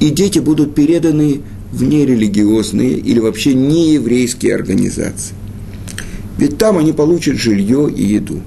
И 0.00 0.08
дети 0.08 0.38
будут 0.38 0.74
переданы 0.74 1.42
в 1.70 1.82
нерелигиозные 1.82 2.92
или 2.92 3.18
вообще 3.18 3.52
нееврейские 3.52 4.54
организации. 4.54 5.34
Ведь 6.38 6.56
там 6.56 6.78
они 6.78 6.94
получат 6.94 7.36
жилье 7.36 7.92
и 7.94 8.02
еду. 8.02 8.40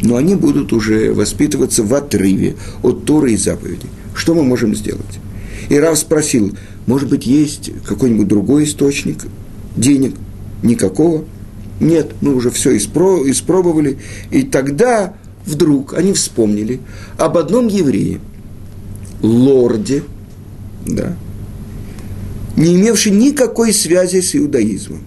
Но 0.00 0.16
они 0.16 0.34
будут 0.34 0.72
уже 0.72 1.12
воспитываться 1.12 1.82
в 1.82 1.92
отрыве 1.92 2.56
от 2.82 3.04
Торы 3.04 3.32
и 3.32 3.36
заповедей. 3.36 3.90
Что 4.18 4.34
мы 4.34 4.42
можем 4.42 4.74
сделать? 4.74 5.20
И 5.68 5.78
Рав 5.78 5.96
спросил, 5.96 6.52
может 6.86 7.08
быть, 7.08 7.24
есть 7.24 7.70
какой-нибудь 7.86 8.26
другой 8.26 8.64
источник 8.64 9.18
денег? 9.76 10.16
Никакого. 10.64 11.24
Нет, 11.78 12.10
мы 12.20 12.34
уже 12.34 12.50
все 12.50 12.76
испро- 12.76 13.30
испробовали. 13.30 13.98
И 14.32 14.42
тогда 14.42 15.14
вдруг 15.46 15.94
они 15.94 16.12
вспомнили 16.14 16.80
об 17.16 17.38
одном 17.38 17.68
еврее, 17.68 18.18
лорде, 19.22 20.02
да, 20.84 21.16
не 22.56 22.74
имевший 22.74 23.12
никакой 23.12 23.72
связи 23.72 24.20
с 24.20 24.34
иудаизмом, 24.34 25.04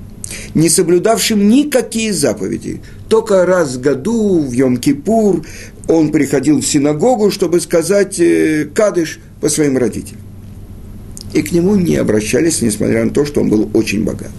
не 0.53 0.69
соблюдавшим 0.69 1.49
никакие 1.49 2.13
заповеди. 2.13 2.81
Только 3.09 3.45
раз 3.45 3.75
в 3.75 3.81
году, 3.81 4.39
в 4.39 4.53
Йом-Кипур, 4.53 5.45
он 5.91 6.11
приходил 6.11 6.61
в 6.61 6.65
синагогу, 6.65 7.31
чтобы 7.31 7.59
сказать 7.59 8.19
э, 8.19 8.67
кадыш 8.73 9.19
по 9.41 9.49
своим 9.49 9.77
родителям. 9.77 10.21
И 11.33 11.41
к 11.41 11.51
нему 11.51 11.75
не 11.75 11.97
обращались, 11.97 12.61
несмотря 12.61 13.03
на 13.03 13.11
то, 13.11 13.25
что 13.25 13.41
он 13.41 13.49
был 13.49 13.69
очень 13.73 14.03
богат. 14.03 14.31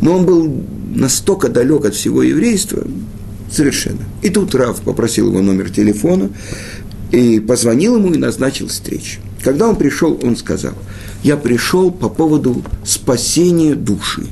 Но 0.00 0.14
он 0.14 0.24
был 0.24 0.64
настолько 0.94 1.48
далек 1.48 1.84
от 1.84 1.94
всего 1.94 2.22
еврейства, 2.22 2.86
совершенно. 3.50 4.04
И 4.22 4.30
тут 4.30 4.54
Рав 4.54 4.80
попросил 4.80 5.28
его 5.28 5.42
номер 5.42 5.70
телефона, 5.70 6.30
и 7.10 7.38
позвонил 7.38 7.96
ему 7.96 8.12
и 8.12 8.18
назначил 8.18 8.68
встречу. 8.68 9.20
Когда 9.42 9.68
он 9.68 9.76
пришел, 9.76 10.18
он 10.22 10.36
сказал, 10.36 10.72
я 11.22 11.36
пришел 11.36 11.90
по 11.90 12.08
поводу 12.08 12.62
спасения 12.84 13.74
души. 13.74 14.26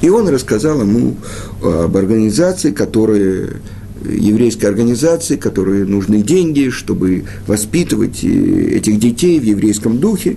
И 0.00 0.08
он 0.08 0.28
рассказал 0.28 0.80
ему 0.80 1.16
об 1.62 1.96
организации, 1.96 2.70
которые 2.70 3.60
еврейской 4.04 4.66
организации, 4.66 5.36
которые 5.36 5.84
нужны 5.84 6.22
деньги, 6.22 6.70
чтобы 6.70 7.24
воспитывать 7.46 8.22
э, 8.22 8.28
этих 8.28 8.98
детей 8.98 9.40
в 9.40 9.42
еврейском 9.42 9.98
духе. 9.98 10.36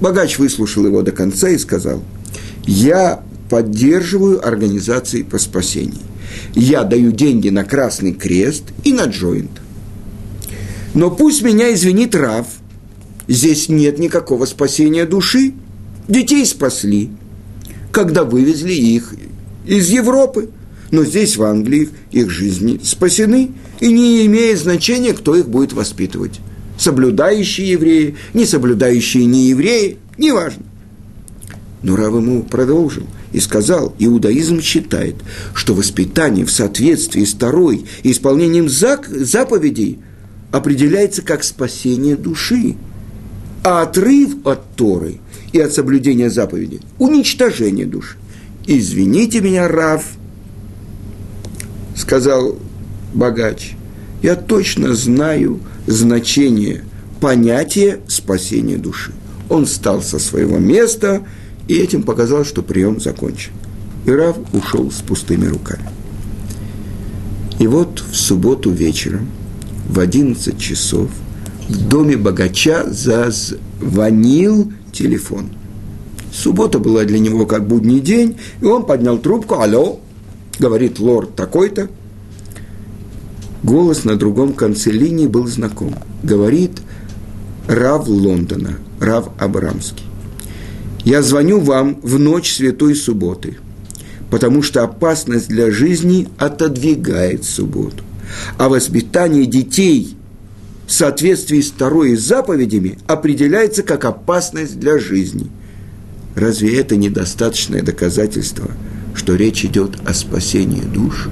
Богач 0.00 0.38
выслушал 0.38 0.86
его 0.86 1.02
до 1.02 1.12
конца 1.12 1.48
и 1.48 1.58
сказал, 1.58 2.02
я 2.66 3.22
поддерживаю 3.48 4.46
организации 4.46 5.22
по 5.22 5.38
спасению. 5.38 6.00
Я 6.54 6.84
даю 6.84 7.12
деньги 7.12 7.48
на 7.48 7.64
Красный 7.64 8.12
Крест 8.12 8.64
и 8.82 8.92
на 8.92 9.04
Джойнт. 9.04 9.50
Но 10.94 11.10
пусть 11.10 11.42
меня 11.42 11.72
извинит 11.72 12.14
Рав, 12.14 12.46
здесь 13.28 13.68
нет 13.68 13.98
никакого 13.98 14.46
спасения 14.46 15.04
души. 15.04 15.54
Детей 16.08 16.44
спасли, 16.44 17.10
когда 17.94 18.24
вывезли 18.24 18.72
их 18.74 19.14
из 19.64 19.88
Европы. 19.88 20.50
Но 20.90 21.04
здесь, 21.04 21.36
в 21.36 21.42
Англии, 21.44 21.88
их 22.10 22.28
жизни 22.28 22.80
спасены, 22.82 23.52
и 23.80 23.92
не 23.92 24.26
имеет 24.26 24.58
значения, 24.58 25.14
кто 25.14 25.34
их 25.34 25.48
будет 25.48 25.72
воспитывать. 25.72 26.40
Соблюдающие 26.76 27.70
евреи, 27.70 28.16
не 28.34 28.44
соблюдающие 28.44 29.24
не 29.24 29.48
евреи, 29.48 29.98
неважно. 30.18 30.64
Но 31.82 31.96
Рав 31.96 32.14
ему 32.14 32.42
продолжил 32.42 33.04
и 33.32 33.40
сказал, 33.40 33.94
иудаизм 33.98 34.60
считает, 34.60 35.16
что 35.54 35.74
воспитание 35.74 36.44
в 36.44 36.50
соответствии 36.50 37.24
с 37.24 37.34
Торой 37.34 37.86
и 38.02 38.10
исполнением 38.10 38.68
заповедей 38.68 39.98
определяется 40.50 41.22
как 41.22 41.44
спасение 41.44 42.16
души, 42.16 42.76
а 43.64 43.82
отрыв 43.82 44.46
от 44.46 44.76
Торы 44.76 45.18
и 45.52 45.58
от 45.58 45.72
соблюдения 45.72 46.30
заповедей– 46.30 46.80
уничтожение 46.98 47.86
души. 47.86 48.16
«Извините 48.66 49.40
меня, 49.40 49.66
Рав»,– 49.66 50.04
сказал 51.96 52.56
богач,– 53.12 53.72
«я 54.22 54.36
точно 54.36 54.94
знаю 54.94 55.60
значение 55.86 56.84
понятия 57.20 58.00
спасения 58.06 58.76
души». 58.76 59.12
Он 59.48 59.66
встал 59.66 60.02
со 60.02 60.18
своего 60.18 60.58
места– 60.58 61.22
и 61.68 61.76
этим 61.76 62.02
показал, 62.02 62.44
что 62.44 62.62
прием 62.62 63.00
закончен. 63.00 63.52
И 64.06 64.10
Рав 64.10 64.36
ушел 64.52 64.90
с 64.90 65.00
пустыми 65.00 65.46
руками. 65.46 65.88
И 67.58 67.66
вот 67.66 68.04
в 68.10 68.16
субботу 68.16 68.70
вечером, 68.70 69.28
в 69.88 69.98
11 69.98 70.58
часов, 70.58 71.10
доме 71.68 72.16
богача 72.16 72.84
зазвонил 72.86 74.72
телефон. 74.92 75.50
Суббота 76.32 76.78
была 76.78 77.04
для 77.04 77.18
него 77.18 77.46
как 77.46 77.66
будний 77.66 78.00
день, 78.00 78.36
и 78.60 78.64
он 78.64 78.84
поднял 78.84 79.18
трубку, 79.18 79.60
алло, 79.60 80.00
говорит 80.58 80.98
лорд 80.98 81.34
такой-то. 81.34 81.88
Голос 83.62 84.04
на 84.04 84.16
другом 84.16 84.52
конце 84.52 84.90
линии 84.90 85.26
был 85.26 85.46
знаком. 85.46 85.94
Говорит 86.22 86.82
Рав 87.66 88.08
Лондона, 88.08 88.78
Рав 89.00 89.30
Абрамский 89.38 90.04
я 91.04 91.22
звоню 91.22 91.60
вам 91.60 92.00
в 92.02 92.18
ночь 92.18 92.52
Святой 92.52 92.94
Субботы, 92.94 93.58
потому 94.30 94.62
что 94.62 94.82
опасность 94.82 95.48
для 95.48 95.70
жизни 95.70 96.28
отодвигает 96.38 97.44
субботу. 97.44 98.02
А 98.56 98.68
воспитание 98.68 99.44
детей 99.44 100.16
в 100.86 100.92
соответствии 100.92 101.60
с 101.60 101.70
второй 101.70 102.14
заповедями 102.14 102.98
определяется 103.06 103.82
как 103.82 104.04
опасность 104.04 104.78
для 104.78 104.98
жизни. 104.98 105.50
Разве 106.34 106.78
это 106.78 106.96
недостаточное 106.96 107.82
доказательство, 107.82 108.70
что 109.14 109.34
речь 109.34 109.64
идет 109.64 109.96
о 110.04 110.12
спасении 110.12 110.82
душ? 110.82 111.28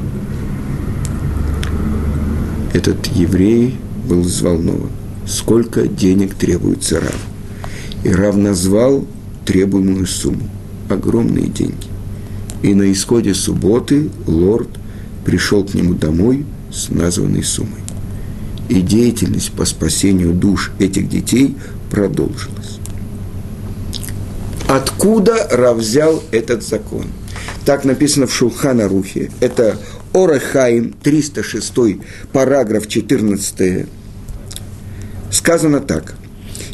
Этот 2.73 3.07
еврей 3.09 3.77
был 4.09 4.23
взволнован. 4.23 4.91
Сколько 5.27 5.87
денег 5.87 6.35
требуется 6.35 7.01
Рав? 7.01 7.19
И 8.05 8.09
Рав 8.09 8.37
назвал 8.37 9.07
требуемую 9.45 10.07
сумму. 10.07 10.49
Огромные 10.88 11.47
деньги. 11.47 11.88
И 12.62 12.75
на 12.75 12.91
исходе 12.91 13.35
субботы 13.35 14.11
лорд 14.27 14.69
пришел 15.25 15.65
к 15.65 15.75
нему 15.75 15.95
домой 15.95 16.45
с 16.73 16.88
названной 16.88 17.43
суммой. 17.43 17.82
И 18.73 18.81
деятельность 18.81 19.53
по 19.53 19.67
спасению 19.67 20.33
душ 20.33 20.73
этих 20.79 21.07
детей 21.07 21.55
продолжилась. 21.91 22.79
Откуда 24.67 25.47
Рав 25.51 25.77
взял 25.77 26.23
этот 26.31 26.63
закон? 26.63 27.05
Так 27.67 27.85
написано 27.85 28.27
в 28.27 28.35
Шулхана 28.35 28.89
Рухе. 28.89 29.31
Это 29.41 29.77
Орахаим, 30.15 30.95
306 31.03 31.75
параграф 32.33 32.89
14. 32.89 33.87
Сказано 35.31 35.81
так 35.81 36.15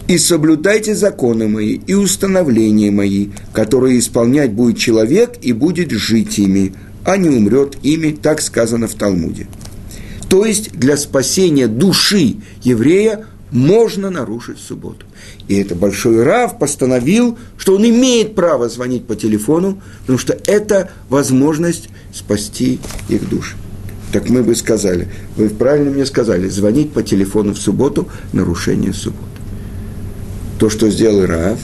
и 0.07 0.19
соблюдайте 0.19 0.95
законы 0.95 1.49
мои 1.49 1.81
и 1.85 1.95
установления 1.95 2.93
мои, 2.93 3.31
которые 3.53 3.99
исполнять 3.99 4.53
будет 4.53 4.79
человек 4.79 5.33
и 5.43 5.53
будет 5.53 5.91
жить 5.91 6.39
ими, 6.39 6.75
а 7.05 7.17
не 7.17 7.29
умрет 7.29 7.77
ими, 7.83 8.13
так 8.13 8.41
сказано 8.41 8.87
в 8.87 8.95
Талмуде. 8.95 9.49
То 10.29 10.45
есть 10.45 10.73
для 10.73 10.97
спасения 10.97 11.69
души 11.69 12.37
еврея 12.62 13.27
можно 13.51 14.11
нарушить 14.11 14.59
субботу. 14.59 15.07
И 15.49 15.57
это 15.57 15.75
большой 15.75 16.23
Рав 16.23 16.59
постановил, 16.59 17.38
что 17.57 17.77
он 17.77 17.87
имеет 17.87 18.35
право 18.35 18.69
звонить 18.69 19.07
по 19.07 19.17
телефону, 19.17 19.81
потому 20.01 20.19
что 20.19 20.38
это 20.47 20.91
возможность 21.09 21.88
спасти 22.12 22.79
их 23.09 23.29
души. 23.29 23.57
Так 24.12 24.29
мы 24.29 24.43
бы 24.43 24.55
сказали, 24.55 25.09
вы 25.37 25.49
правильно 25.51 25.91
мне 25.91 26.07
сказали, 26.07 26.49
звонить 26.49 26.93
по 26.93 27.03
телефону 27.03 27.53
в 27.55 27.59
субботу– 27.59 28.09
нарушение 28.33 28.93
субботы. 28.93 29.25
То, 30.59 30.71
что 30.71 30.91
сделал 30.91 31.27
Рав, 31.27 31.59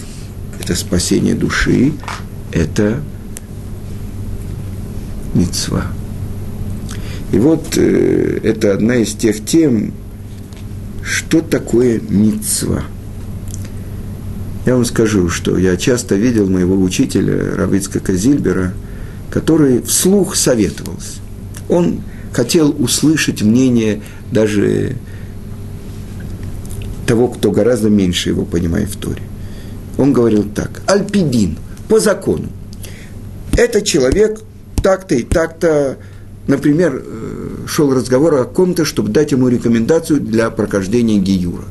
это 0.61 0.75
спасение 0.75 1.35
души, 1.35 1.93
это 2.53 3.03
мецва. 5.35 5.87
И 7.35 7.39
вот 7.39 7.77
э, 7.77 8.39
это 8.45 8.75
одна 8.75 8.95
из 8.95 9.13
тех 9.13 9.45
тем, 9.45 9.93
что 11.03 11.41
такое 11.41 12.01
мецва. 12.09 12.85
Я 14.65 14.77
вам 14.77 14.85
скажу, 14.85 15.29
что 15.29 15.59
я 15.59 15.77
часто 15.77 16.15
видел 16.15 16.49
моего 16.49 16.81
учителя 16.81 17.57
Равицка 17.57 17.99
Казильбера, 17.99 18.73
который 19.33 19.83
вслух 19.83 20.37
советовался. 20.37 21.19
Он 21.69 22.03
хотел 22.33 22.73
услышать 22.79 23.43
мнение 23.43 24.01
даже 24.31 24.95
того, 27.05 27.27
кто 27.27 27.51
гораздо 27.51 27.91
меньше 27.91 28.29
его 28.29 28.45
понимает 28.45 28.91
в 28.91 28.97
Торе. 28.97 29.23
Он 29.99 30.13
говорил 30.13 30.45
так, 30.45 30.83
альпидин, 30.87 31.59
по 31.89 31.99
закону. 31.99 32.47
Это 33.57 33.83
человек 33.83 34.41
так-то 34.85 35.17
и 35.17 35.25
так-то, 35.25 35.99
например, 36.47 37.03
э, 37.05 37.67
шел 37.67 37.93
разговор 37.93 38.35
о 38.35 38.45
ком-то, 38.45 38.85
чтобы 38.85 39.11
дать 39.11 39.33
ему 39.33 39.49
рекомендацию 39.49 40.21
для 40.21 40.51
прохождения 40.51 41.19
Гиюра. 41.19 41.65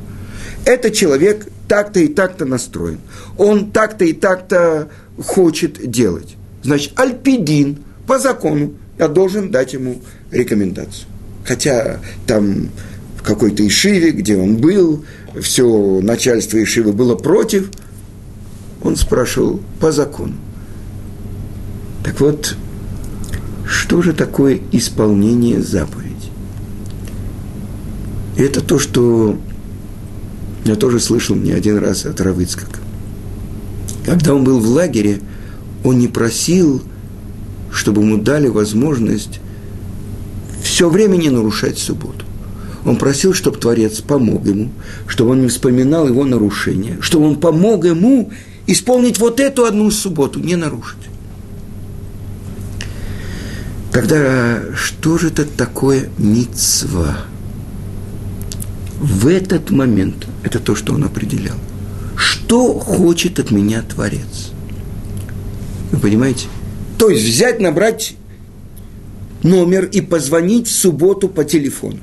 Этот 0.64 0.94
человек 0.94 1.46
так-то 1.68 2.00
и 2.00 2.08
так-то 2.08 2.44
настроен. 2.44 2.98
Он 3.38 3.70
так-то 3.70 4.04
и 4.04 4.12
так-то 4.12 4.88
хочет 5.22 5.90
делать. 5.90 6.36
Значит, 6.62 6.98
альпидин 6.98 7.78
по 8.06 8.18
закону 8.18 8.74
я 8.98 9.08
должен 9.08 9.50
дать 9.50 9.72
ему 9.72 10.00
рекомендацию. 10.30 11.06
Хотя 11.44 12.00
там 12.26 12.70
в 13.18 13.22
какой-то 13.22 13.66
Ишиве, 13.66 14.12
где 14.12 14.36
он 14.36 14.56
был, 14.56 15.04
все 15.40 16.00
начальство 16.00 16.62
Ишивы 16.62 16.92
было 16.92 17.16
против, 17.16 17.70
он 18.82 18.96
спрашивал 18.96 19.60
по 19.80 19.92
закону. 19.92 20.34
Так 22.04 22.20
вот, 22.20 22.56
что 23.66 24.02
же 24.02 24.12
такое 24.12 24.60
исполнение 24.72 25.62
заповеди? 25.62 26.14
это 28.36 28.60
то, 28.60 28.78
что 28.78 29.38
я 30.64 30.74
тоже 30.76 30.98
слышал 30.98 31.36
не 31.36 31.52
один 31.52 31.78
раз 31.78 32.06
от 32.06 32.20
Равыцкака. 32.20 32.80
Когда 34.04 34.34
он 34.34 34.44
был 34.44 34.60
в 34.60 34.66
лагере, 34.66 35.20
он 35.82 35.98
не 35.98 36.08
просил, 36.08 36.82
чтобы 37.70 38.02
ему 38.02 38.18
дали 38.18 38.48
возможность 38.48 39.40
все 40.62 40.88
время 40.88 41.16
не 41.16 41.30
нарушать 41.30 41.78
субботу. 41.78 42.24
Он 42.84 42.96
просил, 42.96 43.32
чтобы 43.32 43.58
Творец 43.58 44.00
помог 44.00 44.46
ему, 44.46 44.70
чтобы 45.06 45.30
он 45.30 45.42
не 45.42 45.48
вспоминал 45.48 46.06
его 46.06 46.24
нарушения, 46.24 46.98
чтобы 47.00 47.26
он 47.26 47.36
помог 47.36 47.84
ему 47.84 48.30
исполнить 48.66 49.18
вот 49.18 49.40
эту 49.40 49.64
одну 49.64 49.90
субботу, 49.90 50.40
не 50.40 50.56
нарушить. 50.56 50.98
Тогда 53.94 54.60
что 54.74 55.18
же 55.18 55.28
это 55.28 55.44
такое 55.44 56.08
мицва? 56.18 57.26
В 58.98 59.28
этот 59.28 59.70
момент, 59.70 60.26
это 60.42 60.58
то, 60.58 60.74
что 60.74 60.94
он 60.94 61.04
определял, 61.04 61.54
что 62.16 62.76
хочет 62.76 63.38
от 63.38 63.52
меня 63.52 63.82
Творец? 63.82 64.50
Вы 65.92 65.98
понимаете? 66.00 66.48
То 66.98 67.08
есть 67.08 67.24
взять, 67.24 67.60
набрать 67.60 68.16
номер 69.44 69.84
и 69.84 70.00
позвонить 70.00 70.66
в 70.66 70.72
субботу 70.72 71.28
по 71.28 71.44
телефону. 71.44 72.00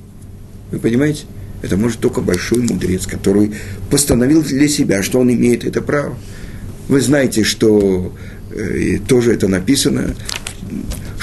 Вы 0.72 0.80
понимаете? 0.80 1.26
Это 1.62 1.76
может 1.76 2.00
только 2.00 2.22
большой 2.22 2.60
мудрец, 2.60 3.06
который 3.06 3.54
постановил 3.90 4.44
для 4.44 4.70
себя, 4.70 5.04
что 5.04 5.20
он 5.20 5.30
имеет 5.34 5.66
это 5.66 5.82
право. 5.82 6.18
Вы 6.88 7.02
знаете, 7.02 7.44
что 7.44 8.14
э, 8.50 9.00
тоже 9.06 9.34
это 9.34 9.50
написано, 9.50 10.16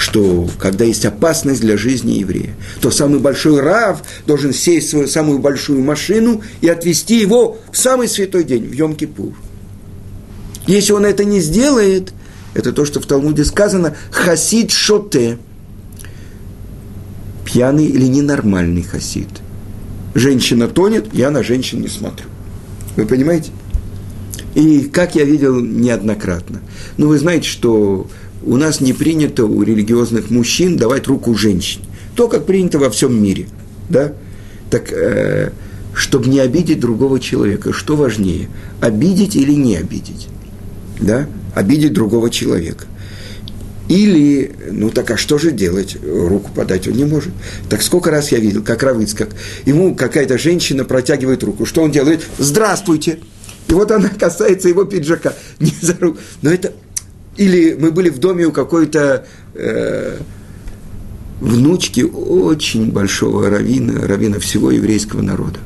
что 0.09 0.49
когда 0.57 0.85
есть 0.85 1.05
опасность 1.05 1.61
для 1.61 1.77
жизни 1.77 2.13
еврея, 2.13 2.55
то 2.81 2.89
самый 2.89 3.19
большой 3.19 3.61
рав 3.61 4.01
должен 4.25 4.53
сесть 4.53 4.87
в 4.87 4.89
свою 4.91 5.07
самую 5.07 5.37
большую 5.37 5.83
машину 5.83 6.41
и 6.61 6.67
отвезти 6.67 7.19
его 7.19 7.59
в 7.71 7.77
самый 7.77 8.07
святой 8.07 8.43
день, 8.43 8.65
в 8.65 8.73
Йом-Кипур. 8.73 9.33
Если 10.65 10.93
он 10.93 11.05
это 11.05 11.25
не 11.25 11.39
сделает, 11.39 12.13
это 12.55 12.71
то, 12.71 12.85
что 12.85 12.99
в 12.99 13.05
Талмуде 13.05 13.45
сказано, 13.45 13.95
хасид 14.09 14.71
шоте– 14.71 15.37
пьяный 17.45 17.85
или 17.85 18.05
ненормальный 18.05 18.83
хасид. 18.83 19.29
Женщина 20.15 20.67
тонет, 20.67 21.13
я 21.13 21.29
на 21.29 21.43
женщин 21.43 21.81
не 21.81 21.87
смотрю. 21.87 22.25
Вы 22.95 23.05
понимаете? 23.05 23.51
И 24.55 24.89
как 24.91 25.13
я 25.15 25.23
видел 25.23 25.59
неоднократно. 25.59 26.61
Ну, 26.97 27.07
вы 27.07 27.19
знаете, 27.19 27.47
что 27.47 28.07
у 28.49 28.57
нас 28.57 28.81
не 28.81 28.93
принято 28.93 29.45
у 29.45 29.63
религиозных 29.63 30.29
мужчин 30.29 30.75
давать 30.75 31.07
руку 31.07 31.35
женщине. 31.35 31.85
То, 32.15 32.27
как 32.27 32.45
принято 32.45 32.79
во 32.79 32.89
всем 32.89 33.21
мире. 33.21 33.47
Да? 33.89 34.13
Так, 34.69 34.91
э, 34.91 35.51
чтобы 35.93 36.29
не 36.29 36.39
обидеть 36.39 36.79
другого 36.79 37.19
человека, 37.19 37.73
что 37.73 37.95
важнее, 37.95 38.49
обидеть 38.81 39.35
или 39.35 39.53
не 39.53 39.77
обидеть? 39.77 40.27
Да? 40.99 41.27
Обидеть 41.55 41.93
другого 41.93 42.29
человека– 42.29 42.85
или, 43.89 44.55
ну 44.71 44.91
так 44.91 45.09
а 45.09 45.17
что 45.17 45.39
же 45.39 45.51
делать? 45.51 45.97
Руку 46.03 46.51
подать 46.53 46.87
он 46.87 46.93
не 46.93 47.05
может. 47.05 47.33
Так 47.69 47.81
сколько 47.81 48.11
раз 48.11 48.31
я 48.31 48.37
видел, 48.37 48.63
как 48.63 48.83
Равыцкак, 48.83 49.29
ему 49.65 49.95
какая-то 49.95 50.37
женщина 50.37 50.85
протягивает 50.85 51.43
руку. 51.43 51.65
Что 51.65 51.81
он 51.81 51.91
делает? 51.91 52.21
Здравствуйте! 52.37 53.17
И 53.67 53.73
вот 53.73 53.89
она 53.91 54.09
касается 54.19 54.69
его 54.69 54.83
пиджака. 54.83 55.33
Не 55.59 55.73
за 55.81 55.97
руку. 55.99 56.19
Но 56.43 56.51
это... 56.51 56.71
Или 57.39 57.73
мы 57.79 57.91
были 57.91 58.09
в 58.09 58.19
доме 58.19 58.45
у 58.45 58.51
какой-то 58.51 59.25
э, 59.55 60.17
внучки 61.39 62.01
очень 62.01 62.91
большого 62.91 63.49
равина, 63.49 64.05
равина 64.05 64.39
всего 64.39 64.71
еврейского 64.71 65.21
народа. 65.21 65.59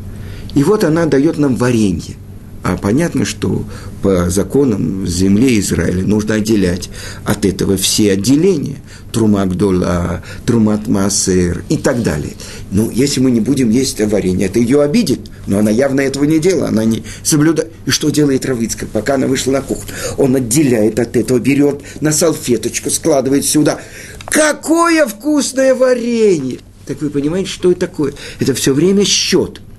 И 0.53 0.63
вот 0.63 0.83
она 0.83 1.07
дает 1.07 1.39
нам 1.39 1.55
варенье. 1.55 2.13
А 2.63 2.77
понятно, 2.77 3.25
что 3.25 3.65
по 4.01 4.29
законам 4.29 5.05
земли 5.05 5.59
Израиля 5.59 6.03
нужно 6.07 6.35
отделять 6.35 6.89
от 7.25 7.43
этого 7.43 7.75
все 7.75 8.13
отделения. 8.13 8.77
Трума 9.11 9.45
Гдола, 9.45 10.23
Трумат 10.45 10.87
Массер 10.87 11.65
и 11.67 11.75
так 11.75 12.01
далее. 12.03 12.33
Ну, 12.71 12.89
если 12.89 13.19
мы 13.19 13.31
не 13.31 13.41
будем 13.41 13.69
есть 13.69 13.99
варенье, 13.99 14.47
это 14.47 14.59
ее 14.59 14.81
обидит. 14.81 15.19
Но 15.45 15.59
она 15.59 15.71
явно 15.71 15.99
этого 15.99 16.23
не 16.23 16.39
делала, 16.39 16.69
она 16.69 16.85
не 16.85 17.03
соблюдает. 17.21 17.69
И 17.85 17.91
что 17.91 18.09
делает 18.09 18.45
Равицкая, 18.45 18.87
пока 18.91 19.15
она 19.15 19.27
вышла 19.27 19.51
на 19.51 19.61
кухню? 19.61 19.93
Он 20.17 20.33
отделяет 20.37 20.99
от 20.99 21.17
этого, 21.17 21.39
берет 21.39 21.81
на 21.99 22.13
салфеточку, 22.13 22.89
складывает 22.89 23.43
сюда. 23.43 23.81
Какое 24.25 25.05
вкусное 25.05 25.75
варенье! 25.75 26.59
Так 26.85 27.01
вы 27.01 27.09
понимаете, 27.09 27.49
что 27.49 27.71
это 27.71 27.81
такое? 27.81 28.13
Это 28.39 28.53
все 28.53 28.73
время 28.73 29.03
счет– 29.03 29.59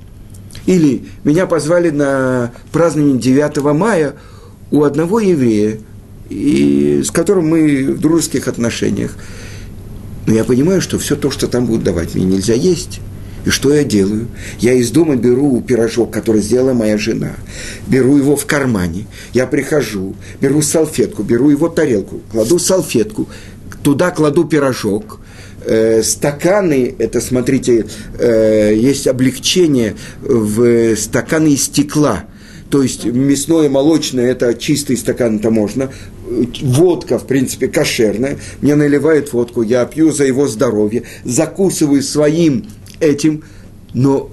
или 0.66 1.05
меня 1.24 1.46
позвали 1.46 1.90
на 1.90 2.53
празднование 2.72 3.18
9 3.18 3.57
мая 3.74 4.14
у 4.70 4.83
одного 4.83 5.20
еврея, 5.20 5.79
и, 6.31 7.03
с 7.05 7.11
которым 7.11 7.48
мы 7.48 7.92
в 7.92 8.00
дружеских 8.00 8.48
отношениях. 8.48 9.14
Но 10.27 10.35
я 10.35 10.44
понимаю, 10.44 10.81
что 10.81 10.98
все 10.98 11.16
то, 11.16 11.31
что 11.31 11.48
там 11.48 11.66
будут 11.66 11.85
давать, 11.85 12.14
мне 12.14 12.24
нельзя 12.24 12.55
есть. 12.55 13.00
И 13.44 13.50
что 13.50 13.74
я 13.74 13.85
делаю? 13.85 14.29
Я 14.59 14.72
из 14.72 14.90
дома 14.90 15.16
беру 15.16 15.61
пирожок, 15.61 16.11
который 16.11 16.40
сделала 16.40 16.72
моя 16.72 16.96
жена, 16.96 17.33
беру 17.87 18.16
его 18.16 18.37
в 18.37 18.46
кармане, 18.46 19.07
я 19.35 19.46
прихожу, 19.46 20.16
беру 20.40 20.62
салфетку, 20.62 21.22
беру 21.22 21.50
его 21.50 21.68
тарелку, 21.68 22.22
кладу 22.33 22.59
салфетку, 22.59 23.29
туда 23.83 24.11
кладу 24.11 24.44
пирожок, 24.44 25.20
э, 25.64 26.03
стаканы, 26.03 26.94
это, 26.98 27.20
смотрите, 27.20 27.87
э, 28.18 28.74
есть 28.77 29.07
облегчение 29.07 29.94
в 30.20 30.96
стаканы 30.96 31.48
из 31.48 31.64
стекла. 31.64 32.24
То 32.70 32.83
есть 32.83 33.05
мясное, 33.05 33.68
молочное, 33.68 34.31
это 34.31 34.55
чистый 34.55 34.96
стакан, 34.96 35.37
это 35.37 35.50
можно. 35.50 35.90
Водка, 36.62 37.18
в 37.18 37.27
принципе, 37.27 37.68
кошерная. 37.68 38.38
Мне 38.62 38.74
наливают 38.74 39.33
водку, 39.33 39.62
я 39.62 39.85
пью 39.85 40.11
за 40.11 40.24
его 40.24 40.48
здоровье, 40.48 41.05
закусываю 41.24 42.03
своим 42.03 42.66
этим, 43.00 43.44
но 43.92 44.31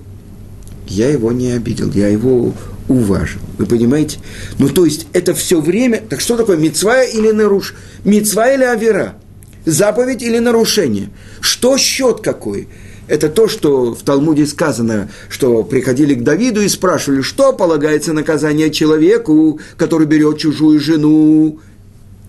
я 0.87 1.09
его 1.09 1.31
не 1.31 1.51
обидел, 1.51 1.91
я 1.91 2.07
его 2.07 2.53
уважил. 2.87 3.39
Вы 3.57 3.65
понимаете? 3.65 4.19
Ну, 4.59 4.69
то 4.69 4.85
есть, 4.85 5.07
это 5.13 5.33
все 5.33 5.61
время... 5.61 6.01
Так 6.09 6.19
что 6.19 6.35
такое, 6.35 6.57
мецва 6.57 7.03
или 7.03 7.31
наруш? 7.31 7.75
Мецва 8.03 8.51
или 8.51 8.63
авера? 8.63 9.15
Заповедь 9.65 10.21
или 10.21 10.39
нарушение. 10.39 11.09
Что 11.39 11.77
счет 11.77 12.21
какой? 12.21 12.67
Это 13.07 13.27
то, 13.29 13.47
что 13.47 13.93
в 13.93 14.03
Талмуде 14.03 14.45
сказано, 14.45 15.09
что 15.29 15.63
приходили 15.63 16.13
к 16.13 16.23
Давиду 16.23 16.61
и 16.61 16.69
спрашивали, 16.69 17.21
что 17.21 17.51
полагается 17.51 18.13
наказание 18.13 18.71
человеку, 18.71 19.59
который 19.75 20.07
берет 20.07 20.37
чужую 20.37 20.79
жену 20.79 21.59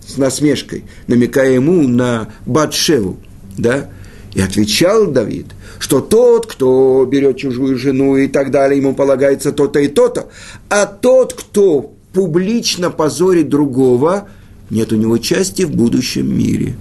с 0.05 0.17
насмешкой, 0.17 0.83
намекая 1.07 1.53
ему 1.53 1.87
на 1.87 2.33
Батшеву, 2.45 3.17
да? 3.57 3.89
И 4.33 4.41
отвечал 4.41 5.07
Давид, 5.07 5.47
что 5.79 6.01
тот, 6.01 6.47
кто 6.47 7.05
берет 7.05 7.37
чужую 7.37 7.77
жену 7.77 8.17
и 8.17 8.27
так 8.27 8.51
далее, 8.51 8.79
ему 8.79 8.93
полагается 8.95 9.51
то-то 9.51 9.79
и 9.79 9.87
то-то, 9.87 10.29
а 10.69 10.85
тот, 10.85 11.33
кто 11.33 11.93
публично 12.13 12.89
позорит 12.89 13.47
другого, 13.47 14.27
нет 14.69 14.91
у 14.91 14.95
него 14.95 15.17
части 15.17 15.63
в 15.63 15.71
будущем 15.71 16.35
мире. 16.35 16.75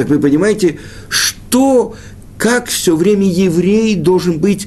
Так 0.00 0.08
вы 0.08 0.18
понимаете, 0.18 0.78
что, 1.10 1.94
как 2.38 2.68
все 2.68 2.96
время 2.96 3.30
еврей 3.30 3.94
должен 3.96 4.38
быть 4.38 4.66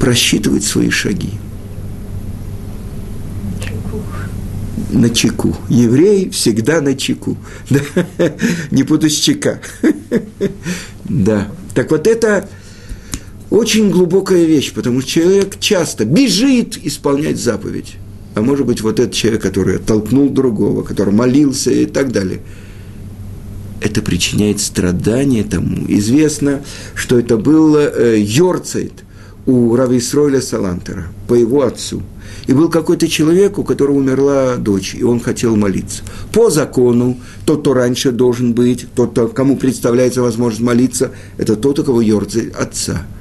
просчитывать 0.00 0.64
свои 0.64 0.88
шаги. 0.88 1.32
На 4.92 5.10
чеку. 5.10 5.54
Еврей 5.68 6.30
всегда 6.30 6.80
на 6.80 6.96
чеку. 6.96 7.36
Не 8.70 8.82
путать 8.84 9.12
с 9.12 9.16
чека. 9.16 9.60
Да. 11.04 11.48
Так 11.74 11.90
вот 11.90 12.06
это 12.06 12.48
очень 13.50 13.90
глубокая 13.90 14.46
вещь, 14.46 14.72
потому 14.72 15.02
что 15.02 15.10
человек 15.10 15.60
часто 15.60 16.06
бежит 16.06 16.78
исполнять 16.82 17.36
заповедь. 17.36 17.96
А 18.36 18.42
может 18.42 18.66
быть, 18.66 18.82
вот 18.82 19.00
этот 19.00 19.14
человек, 19.14 19.40
который 19.40 19.76
оттолкнул 19.76 20.28
другого, 20.28 20.82
который 20.82 21.14
молился 21.14 21.70
и 21.70 21.86
так 21.86 22.12
далее. 22.12 22.40
Это 23.80 24.02
причиняет 24.02 24.60
страдания 24.60 25.42
тому. 25.42 25.86
Известно, 25.88 26.62
что 26.94 27.18
это 27.18 27.38
был 27.38 27.76
э, 27.78 28.18
Йорцейт 28.20 28.92
у 29.46 29.74
Рависройля 29.74 30.42
Салантера, 30.42 31.06
по 31.28 31.32
его 31.32 31.62
отцу. 31.62 32.02
И 32.46 32.52
был 32.52 32.68
какой-то 32.68 33.08
человек, 33.08 33.58
у 33.58 33.64
которого 33.64 33.96
умерла 33.96 34.56
дочь, 34.56 34.94
и 34.94 35.02
он 35.02 35.18
хотел 35.20 35.56
молиться. 35.56 36.02
По 36.30 36.50
закону, 36.50 37.18
тот, 37.46 37.60
кто 37.60 37.72
раньше 37.72 38.12
должен 38.12 38.52
быть, 38.52 38.86
тот, 38.94 39.12
кто, 39.12 39.28
кому 39.28 39.56
представляется 39.56 40.20
возможность 40.20 40.62
молиться, 40.62 41.10
это 41.38 41.56
тот, 41.56 41.78
у 41.78 41.84
кого 41.84 42.02
Йорцейт 42.02 42.54
отца– 42.54 43.06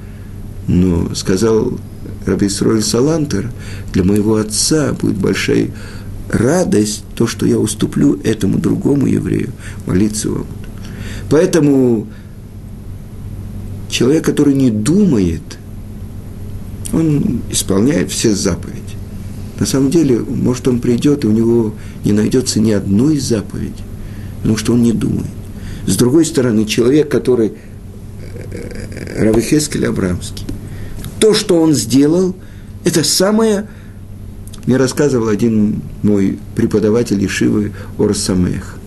но 0.67 1.13
сказал 1.13 1.73
Раби 2.25 2.47
Исроэль 2.47 2.81
Салантер, 2.81 3.51
для 3.93 4.03
моего 4.03 4.35
отца 4.35 4.93
будет 4.93 5.17
большая 5.17 5.69
радость, 6.29 7.03
то, 7.15 7.27
что 7.27 7.45
я 7.45 7.59
уступлю 7.59 8.19
этому 8.23 8.57
другому 8.57 9.05
еврею 9.05 9.51
молиться 9.85 10.29
вам. 10.29 10.47
Поэтому 11.29 12.07
человек, 13.89 14.25
который 14.25 14.53
не 14.53 14.71
думает, 14.71 15.41
он 16.93 17.41
исполняет 17.51 18.11
все 18.11 18.33
заповеди. 18.33 18.81
На 19.59 19.65
самом 19.65 19.89
деле, 19.89 20.19
может, 20.19 20.67
он 20.67 20.79
придет, 20.79 21.23
и 21.23 21.27
у 21.27 21.31
него 21.31 21.73
не 22.03 22.11
найдется 22.11 22.59
ни 22.59 22.71
одной 22.71 23.19
заповеди, 23.19 23.83
потому 24.37 24.57
что 24.57 24.73
он 24.73 24.83
не 24.83 24.91
думает. 24.91 25.27
С 25.87 25.95
другой 25.95 26.25
стороны, 26.25 26.65
человек, 26.65 27.09
который 27.09 27.53
э, 28.51 29.23
Равихескель 29.23 29.85
Абрамский, 29.85 30.44
то, 31.25 31.33
что 31.33 31.59
он 31.59 31.73
сделал, 31.73 32.35
это 32.83 33.03
самое, 33.03 33.67
мне 34.67 34.77
рассказывал 34.77 35.27
один 35.27 35.81
мой 36.03 36.37
преподаватель 36.55 37.25
Ишивы 37.25 37.71
Орсамех. 37.97 38.77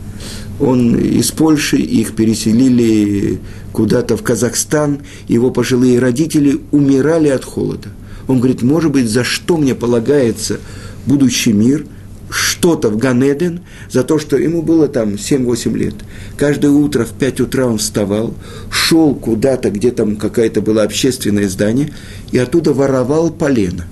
Он 0.61 0.97
из 0.97 1.33
Польши, 1.33 1.79
их 1.79 2.15
переселили 2.15 3.41
куда-то 3.73 4.17
в 4.17 4.23
Казахстан, 4.23 5.01
его 5.27 5.51
пожилые 5.51 5.99
родители 5.99 6.61
умирали 6.71 7.27
от 7.27 7.45
холода. 7.45 7.89
Он 8.29 8.39
говорит, 8.39 8.63
может 8.63 8.93
быть, 8.93 9.11
за 9.11 9.25
что 9.25 9.57
мне 9.57 9.75
полагается 9.75 10.61
будущий 11.07 11.53
мир– 11.53 11.87
что-то 12.31 12.91
в 12.91 12.97
Ганеден 12.97 13.61
за 13.91 14.05
то, 14.05 14.19
что 14.19 14.37
ему 14.37 14.63
было 14.63 14.89
там 14.89 15.15
7-8 15.15 15.77
лет. 15.77 15.95
Каждое 16.37 16.71
утро 16.71 17.05
в 17.05 17.13
5 17.13 17.41
утра 17.41 17.67
он 17.67 17.79
вставал, 17.79 18.35
шел 18.71 19.15
куда-то, 19.15 19.71
где 19.71 19.91
там 19.91 20.17
какое-то 20.17 20.61
было 20.61 20.83
общественное 20.83 21.49
здание, 21.49 21.93
и 22.33 22.39
оттуда 22.39 22.73
воровал 22.73 23.31
полено. 23.31 23.87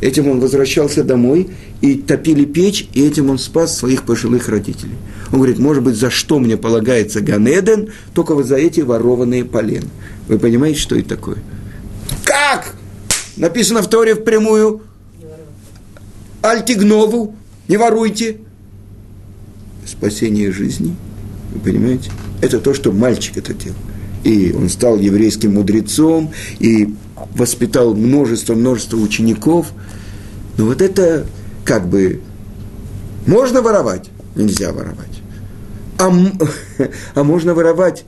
Этим 0.00 0.28
он 0.28 0.40
возвращался 0.40 1.04
домой, 1.04 1.50
и 1.80 1.94
топили 1.96 2.44
печь, 2.44 2.88
и 2.94 3.06
этим 3.06 3.30
он 3.30 3.38
спас 3.38 3.76
своих 3.76 4.04
пожилых 4.04 4.48
родителей. 4.48 4.94
Он 5.30 5.38
говорит, 5.38 5.58
может 5.58 5.82
быть, 5.82 5.96
за 5.96 6.10
что 6.10 6.38
мне 6.38 6.56
полагается 6.56 7.20
Ганеден, 7.20 7.90
только 8.14 8.34
вот 8.34 8.46
за 8.46 8.56
эти 8.56 8.80
ворованные 8.80 9.44
полена. 9.44 9.88
Вы 10.28 10.38
понимаете, 10.38 10.78
что 10.78 10.96
это 10.96 11.10
такое? 11.10 11.38
Как? 12.24 12.74
Написано 13.36 13.82
в 13.82 13.88
Торе 13.88 14.14
впрямую. 14.14 14.82
Альтигнову, 16.40 17.34
не 17.68 17.76
воруйте. 17.76 18.38
Спасение 19.86 20.50
жизни, 20.50 20.96
вы 21.52 21.60
понимаете? 21.60 22.10
Это 22.40 22.58
то, 22.58 22.74
что 22.74 22.92
мальчик 22.92 23.36
это 23.36 23.52
делал. 23.52 23.76
И 24.22 24.52
он 24.52 24.70
стал 24.70 24.98
еврейским 24.98 25.54
мудрецом, 25.54 26.32
и 26.58 26.94
воспитал 27.34 27.94
множество-множество 27.94 28.96
учеников. 28.96 29.72
Но 30.56 30.66
вот 30.66 30.80
это 30.80 31.26
как 31.64 31.88
бы 31.88 32.20
можно 33.26 33.62
воровать, 33.62 34.10
нельзя 34.34 34.72
воровать. 34.72 35.20
А, 35.98 36.10
а 37.14 37.24
можно 37.24 37.54
воровать, 37.54 38.04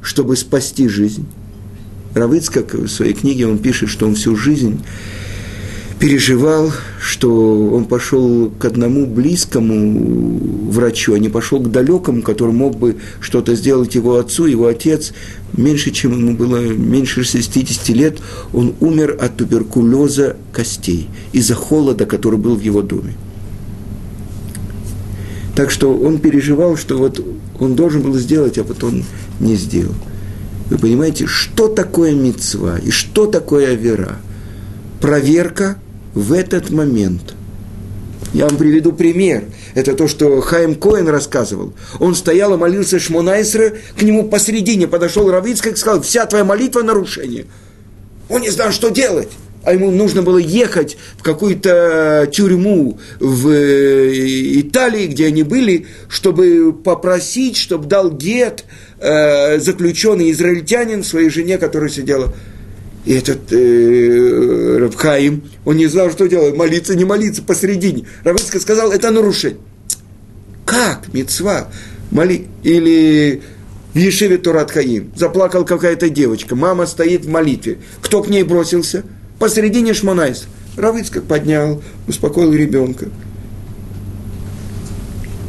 чтобы 0.00 0.36
спасти 0.36 0.88
жизнь. 0.88 1.26
Равыцкак 2.14 2.74
в 2.74 2.88
своей 2.88 3.14
книге 3.14 3.46
он 3.46 3.58
пишет, 3.58 3.88
что 3.88 4.06
он 4.06 4.14
всю 4.16 4.36
жизнь 4.36 4.84
переживал, 6.02 6.72
что 7.00 7.68
он 7.68 7.84
пошел 7.84 8.50
к 8.58 8.64
одному 8.64 9.06
близкому 9.06 10.36
врачу, 10.68 11.14
а 11.14 11.20
не 11.20 11.28
пошел 11.28 11.60
к 11.60 11.70
далекому, 11.70 12.22
который 12.22 12.52
мог 12.52 12.76
бы 12.76 12.96
что-то 13.20 13.54
сделать 13.54 13.94
его 13.94 14.16
отцу. 14.16 14.46
Его 14.46 14.66
отец, 14.66 15.12
меньше 15.56 15.92
чем 15.92 16.18
ему 16.18 16.36
было, 16.36 16.56
меньше 16.56 17.22
60 17.22 17.88
лет, 17.90 18.18
он 18.52 18.74
умер 18.80 19.16
от 19.20 19.36
туберкулеза 19.36 20.34
костей 20.52 21.08
из-за 21.32 21.54
холода, 21.54 22.04
который 22.04 22.36
был 22.36 22.56
в 22.56 22.62
его 22.62 22.82
доме. 22.82 23.14
Так 25.54 25.70
что 25.70 25.96
он 25.96 26.18
переживал, 26.18 26.76
что 26.76 26.98
вот 26.98 27.24
он 27.60 27.76
должен 27.76 28.02
был 28.02 28.18
сделать, 28.18 28.58
а 28.58 28.64
вот 28.64 28.82
он 28.82 29.04
не 29.38 29.54
сделал. 29.54 29.94
Вы 30.68 30.78
понимаете, 30.78 31.28
что 31.28 31.68
такое 31.68 32.12
мецва 32.12 32.78
и 32.80 32.90
что 32.90 33.26
такое 33.26 33.74
вера? 33.74 34.16
Проверка– 35.00 35.76
в 36.14 36.32
этот 36.32 36.70
момент. 36.70 37.34
Я 38.32 38.46
вам 38.46 38.56
приведу 38.56 38.92
пример. 38.92 39.44
Это 39.74 39.94
то, 39.94 40.08
что 40.08 40.40
Хайм 40.40 40.74
Коэн 40.74 41.08
рассказывал. 41.08 41.74
Он 42.00 42.14
стоял 42.14 42.54
и 42.54 42.56
молился 42.56 42.98
Шмонайсера, 42.98 43.74
к 43.96 44.02
нему 44.02 44.28
посередине 44.28 44.88
подошел 44.88 45.30
Равицкак 45.30 45.74
и 45.74 45.76
сказал, 45.76 46.02
вся 46.02 46.24
твоя 46.24 46.44
молитва 46.44 46.82
нарушение. 46.82 47.46
Он 48.28 48.40
не 48.40 48.50
знал, 48.50 48.72
что 48.72 48.88
делать. 48.88 49.28
А 49.64 49.74
ему 49.74 49.92
нужно 49.92 50.22
было 50.22 50.38
ехать 50.38 50.96
в 51.18 51.22
какую-то 51.22 52.28
тюрьму 52.32 52.98
в 53.20 53.48
э, 53.48 54.60
Италии, 54.60 55.06
где 55.06 55.26
они 55.26 55.44
были, 55.44 55.86
чтобы 56.08 56.72
попросить, 56.72 57.56
чтобы 57.56 57.86
дал 57.86 58.10
гет 58.10 58.64
э, 58.98 59.60
заключенный 59.60 60.32
израильтянин 60.32 61.04
своей 61.04 61.28
жене, 61.28 61.58
которая 61.58 61.90
сидела 61.90 62.34
и 63.04 63.14
этот 63.14 63.52
э, 63.52 64.78
Рабхаим, 64.78 65.42
он 65.64 65.76
не 65.76 65.86
знал, 65.86 66.10
что 66.10 66.28
делать, 66.28 66.56
молиться, 66.56 66.94
не 66.94 67.04
молиться 67.04 67.42
посередине. 67.42 68.06
Равыцка 68.22 68.60
сказал, 68.60 68.92
это 68.92 69.10
нарушение. 69.10 69.58
Как, 70.64 71.12
мецва? 71.12 71.68
Моли... 72.10 72.46
Или 72.62 73.42
в 73.92 73.98
Ешеве 73.98 74.38
Турат 74.38 74.70
Хаим. 74.70 75.12
Заплакала 75.16 75.64
какая-то 75.64 76.08
девочка, 76.10 76.54
мама 76.54 76.86
стоит 76.86 77.24
в 77.24 77.28
молитве. 77.28 77.78
Кто 78.00 78.22
к 78.22 78.28
ней 78.28 78.44
бросился? 78.44 79.02
Посередине 79.38 79.94
Шмонайс. 79.94 80.46
Равыцкак 80.76 81.24
поднял, 81.24 81.82
успокоил 82.06 82.52
ребенка. 82.52 83.08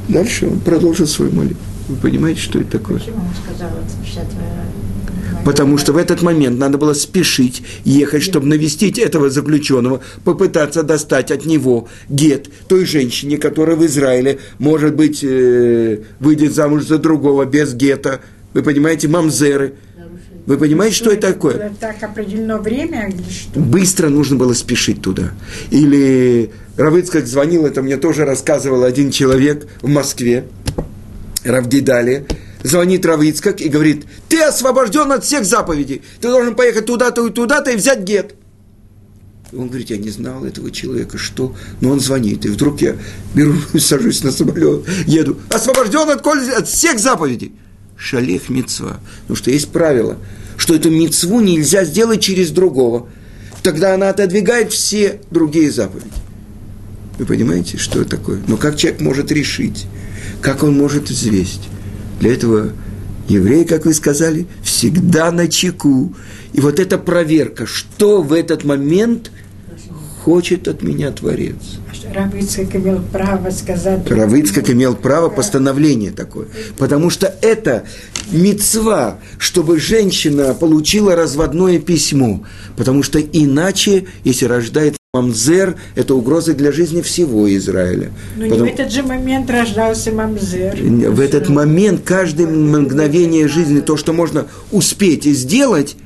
Дальше 0.09 0.47
он 0.47 0.59
продолжил 0.59 1.07
свою 1.07 1.31
молитву. 1.31 1.63
Вы 1.87 1.95
понимаете, 1.97 2.41
что 2.41 2.59
это 2.59 2.79
такое? 2.79 2.97
Почему 2.97 3.17
он 3.17 3.33
сказал, 3.45 3.69
твоя 3.69 4.63
Потому 5.45 5.77
что 5.77 5.93
в 5.93 5.97
этот 5.97 6.21
момент 6.21 6.57
надо 6.57 6.77
было 6.77 6.93
спешить, 6.93 7.63
ехать, 7.83 8.23
чтобы 8.23 8.47
навестить 8.47 8.97
этого 8.97 9.29
заключенного, 9.29 10.01
попытаться 10.23 10.83
достать 10.83 11.31
от 11.31 11.45
него 11.45 11.87
гет 12.09 12.49
той 12.67 12.85
женщине, 12.85 13.37
которая 13.37 13.75
в 13.75 13.85
Израиле, 13.85 14.39
может 14.59 14.95
быть, 14.95 15.23
э, 15.23 15.99
выйдет 16.19 16.53
замуж 16.53 16.83
за 16.83 16.97
другого 16.97 17.45
без 17.45 17.73
гета. 17.73 18.21
Вы 18.53 18.63
понимаете, 18.63 19.07
мамзеры. 19.07 19.73
Вы 20.45 20.57
понимаете, 20.57 20.95
что, 20.95 21.05
что 21.05 21.13
это 21.13 21.33
такое? 21.33 21.71
Так 21.79 22.03
определено 22.03 22.57
время 22.57 23.09
или 23.09 23.23
что? 23.29 23.59
Быстро 23.59 24.09
нужно 24.09 24.35
было 24.35 24.53
спешить 24.53 25.01
туда. 25.01 25.31
Или 25.71 26.51
Равыцкак 26.75 27.27
звонил, 27.27 27.65
это 27.65 27.81
мне 27.81 27.95
тоже 27.97 28.25
рассказывал 28.25 28.83
один 28.83 29.09
человек 29.09 29.67
в 29.81 29.87
Москве, 29.87 30.45
Равдидали 31.43 32.25
звонит 32.63 33.05
Равицкак 33.05 33.61
и 33.61 33.69
говорит, 33.69 34.05
ты 34.29 34.41
освобожден 34.41 35.11
от 35.11 35.23
всех 35.23 35.45
заповедей, 35.45 36.01
ты 36.21 36.29
должен 36.29 36.55
поехать 36.55 36.85
туда-то 36.85 37.27
и 37.27 37.31
туда-то 37.31 37.71
и 37.71 37.75
взять 37.75 38.01
гет. 38.01 38.35
Он 39.55 39.67
говорит, 39.67 39.91
я 39.91 39.97
не 39.97 40.09
знал 40.09 40.43
этого 40.45 40.71
человека, 40.71 41.17
что? 41.17 41.55
Но 41.79 41.91
он 41.91 41.99
звонит, 41.99 42.45
и 42.45 42.49
вдруг 42.49 42.81
я 42.81 42.95
беру, 43.35 43.53
сажусь 43.77 44.23
на 44.23 44.31
самолет, 44.31 44.87
еду, 45.05 45.37
освобожден 45.49 46.09
от, 46.09 46.25
от 46.25 46.67
всех 46.67 46.99
заповедей. 46.99 47.53
Шалех 47.95 48.49
мецва. 48.49 48.99
Потому 49.21 49.37
что 49.37 49.51
есть 49.51 49.69
правило, 49.69 50.17
что 50.57 50.73
эту 50.73 50.89
мецву 50.89 51.39
нельзя 51.39 51.85
сделать 51.85 52.21
через 52.21 52.49
другого. 52.49 53.07
Тогда 53.61 53.93
она 53.93 54.09
отодвигает 54.09 54.73
все 54.73 55.21
другие 55.29 55.71
заповеди. 55.71 56.09
Вы 57.19 57.25
понимаете, 57.25 57.77
что 57.77 58.01
это 58.01 58.17
такое? 58.17 58.41
Но 58.47 58.57
как 58.57 58.75
человек 58.75 58.99
может 58.99 59.31
решить? 59.31 59.85
Как 60.41 60.63
он 60.63 60.75
может 60.75 61.09
взвесить? 61.09 61.61
Для 62.23 62.35
этого 62.35 62.69
еврей, 63.27 63.65
как 63.65 63.83
вы 63.85 63.93
сказали, 63.93 64.47
всегда 64.63 65.29
на 65.29 65.49
чеку. 65.49 66.15
И 66.53 66.61
вот 66.61 66.79
эта 66.79 66.97
проверка, 66.97 67.65
что 67.65 68.21
в 68.21 68.31
этот 68.31 68.63
момент 68.63 69.29
хочет 70.23 70.69
от 70.69 70.83
меня 70.83 71.11
Творец. 71.11 71.57
Равыцкак 72.13 72.77
имел 72.77 73.01
право 73.11 73.49
сказать. 73.49 74.09
Равыцкак 74.09 74.69
имел 74.69 74.95
право 74.95 75.27
постановление 75.27 76.11
такое. 76.11 76.47
Потому 76.77 77.09
что 77.09 77.27
это 77.41 77.83
мецва, 78.31 79.19
чтобы 79.37 79.77
женщина 79.81 80.53
получила 80.53 81.17
разводное 81.17 81.77
письмо. 81.77 82.45
Потому 82.77 83.03
что 83.03 83.19
иначе, 83.19 84.05
если 84.23 84.45
рождается 84.45 84.97
Мамзер– 85.15 85.75
это 85.95 86.15
угроза 86.15 86.55
для 86.55 86.71
жизни 86.71 87.03
всего 87.03 87.47
Израиля. 87.55 88.09
Но 88.35 88.49
Потом... 88.49 88.65
не 88.65 88.71
в 88.71 88.73
этот 88.73 88.91
же 88.91 89.03
момент 89.03 89.47
рождался 89.47 90.11
Мамзер. 90.11 90.75
В 91.11 91.19
этот 91.19 91.49
момент, 91.49 92.01
каждое 92.03 92.47
мгновение 92.47 93.47
жизни, 93.47 93.81
то, 93.81 93.95
что 93.95 94.11
можно 94.11 94.47
успеть 94.71 95.27
и 95.27 95.33
сделать, 95.33 95.97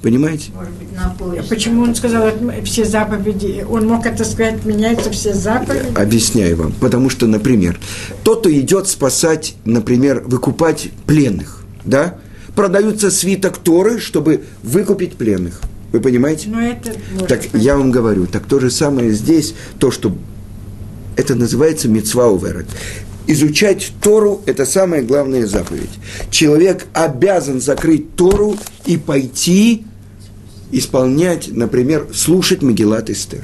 понимаете? 0.00 0.52
А 0.96 1.12
почему 1.48 1.82
он 1.82 1.96
сказал 1.96 2.30
все 2.62 2.84
заповеди? 2.84 3.66
Он 3.68 3.88
мог 3.88 4.06
это 4.06 4.24
сказать, 4.24 4.64
меняются 4.64 5.10
все 5.10 5.34
заповеди? 5.34 5.92
Объясняю 5.96 6.56
вам. 6.56 6.72
Потому 6.78 7.10
что, 7.10 7.26
например, 7.26 7.80
тот, 8.22 8.42
кто 8.42 8.52
идет 8.52 8.86
спасать, 8.86 9.56
например, 9.64 10.22
выкупать 10.24 10.90
пленных, 11.04 11.64
да, 11.84 12.14
продаются 12.54 13.10
свиток 13.10 13.58
Торы, 13.58 13.98
чтобы 13.98 14.44
выкупить 14.62 15.14
пленных. 15.14 15.62
Вы 15.92 16.00
понимаете? 16.00 16.48
Но 16.48 16.60
это 16.60 16.94
так 17.28 17.40
быть. 17.50 17.62
я 17.62 17.76
вам 17.76 17.90
говорю, 17.90 18.26
так 18.26 18.46
то 18.46 18.60
же 18.60 18.70
самое 18.70 19.12
здесь, 19.12 19.54
то, 19.78 19.90
что 19.90 20.16
это 21.16 21.34
называется 21.34 21.88
мецва 21.88 22.28
уверет. 22.28 22.66
Изучать 23.26 23.92
Тору– 24.02 24.42
это 24.46 24.64
самая 24.64 25.02
главная 25.02 25.46
заповедь. 25.46 25.90
Человек 26.30 26.86
обязан 26.94 27.60
закрыть 27.60 28.16
Тору 28.16 28.56
и 28.86 28.96
пойти 28.96 29.84
исполнять, 30.72 31.48
например, 31.48 32.08
слушать 32.14 32.62
Магеллат 32.62 33.10
Эстер. 33.10 33.42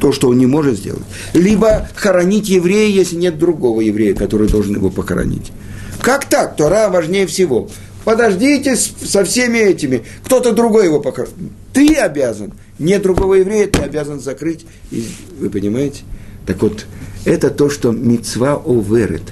То, 0.00 0.12
что 0.12 0.28
он 0.28 0.38
не 0.38 0.46
может 0.46 0.78
сделать. 0.78 1.02
Либо 1.32 1.88
хоронить 1.94 2.48
еврея, 2.48 2.88
если 2.88 3.16
нет 3.16 3.38
другого 3.38 3.80
еврея, 3.80 4.14
который 4.14 4.48
должен 4.48 4.74
его 4.74 4.90
похоронить. 4.90 5.52
Как 6.00 6.24
так? 6.24 6.56
Тора 6.56 6.88
важнее 6.88 7.26
всего. 7.26 7.68
Подождите 8.04 8.76
со 8.76 9.24
всеми 9.24 9.58
этими. 9.58 10.02
Кто-то 10.24 10.52
другой 10.52 10.86
его 10.86 11.00
покажет. 11.00 11.34
Ты 11.72 11.94
обязан. 11.94 12.52
Нет 12.78 13.02
другого 13.02 13.34
еврея, 13.34 13.66
ты 13.66 13.80
обязан 13.80 14.20
закрыть. 14.20 14.66
И, 14.90 15.06
вы 15.38 15.50
понимаете? 15.50 16.02
Так 16.46 16.62
вот, 16.62 16.86
это 17.24 17.50
то, 17.50 17.70
что 17.70 17.92
мецва 17.92 18.60
оверет. 18.64 19.22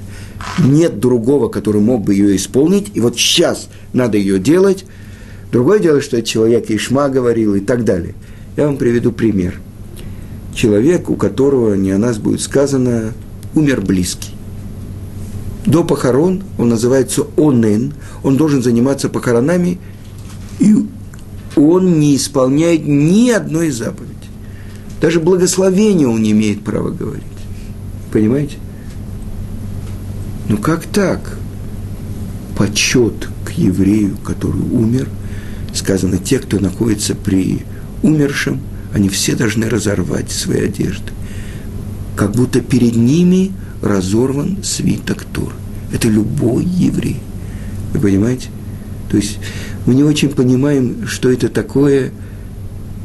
Нет 0.58 1.00
другого, 1.00 1.48
который 1.48 1.80
мог 1.80 2.02
бы 2.02 2.14
ее 2.14 2.36
исполнить. 2.36 2.92
И 2.94 3.00
вот 3.00 3.16
сейчас 3.16 3.68
надо 3.92 4.18
ее 4.18 4.38
делать. 4.38 4.84
Другое 5.50 5.80
дело, 5.80 6.00
что 6.00 6.22
человек 6.22 6.70
Ишма 6.70 7.08
говорил 7.08 7.56
и 7.56 7.60
так 7.60 7.84
далее. 7.84 8.14
Я 8.56 8.66
вам 8.66 8.76
приведу 8.76 9.10
пример. 9.10 9.60
Человек, 10.54 11.10
у 11.10 11.16
которого 11.16 11.74
не 11.74 11.90
о 11.90 11.98
нас 11.98 12.18
будет 12.18 12.40
сказано, 12.40 13.14
умер 13.54 13.80
близкий 13.80 14.30
до 15.70 15.84
похорон, 15.84 16.42
он 16.58 16.68
называется 16.68 17.26
онен, 17.36 17.94
он 18.22 18.36
должен 18.36 18.62
заниматься 18.62 19.08
похоронами, 19.08 19.78
и 20.58 20.74
он 21.56 22.00
не 22.00 22.16
исполняет 22.16 22.86
ни 22.86 23.30
одной 23.30 23.70
заповеди. 23.70 24.10
Даже 25.00 25.20
благословение 25.20 26.08
он 26.08 26.22
не 26.22 26.32
имеет 26.32 26.62
права 26.62 26.90
говорить. 26.90 27.24
Понимаете? 28.12 28.56
Ну 30.48 30.58
как 30.58 30.84
так? 30.84 31.38
Почет 32.56 33.28
к 33.46 33.52
еврею, 33.52 34.18
который 34.18 34.60
умер, 34.60 35.08
сказано, 35.72 36.18
те, 36.18 36.38
кто 36.38 36.58
находится 36.58 37.14
при 37.14 37.62
умершем, 38.02 38.60
они 38.92 39.08
все 39.08 39.34
должны 39.34 39.68
разорвать 39.68 40.30
свои 40.30 40.64
одежды. 40.64 41.12
Как 42.16 42.32
будто 42.32 42.60
перед 42.60 42.96
ними– 42.96 43.52
разорван 43.82 44.58
свиток 44.62 45.24
Тур. 45.24 45.52
Это 45.92 46.08
любой 46.08 46.64
еврей. 46.64 47.20
Вы 47.92 48.00
понимаете? 48.00 48.48
То 49.10 49.16
есть 49.16 49.38
мы 49.86 49.94
не 49.94 50.04
очень 50.04 50.28
понимаем, 50.28 51.06
что 51.06 51.30
это 51.30 51.48
такое 51.48 52.12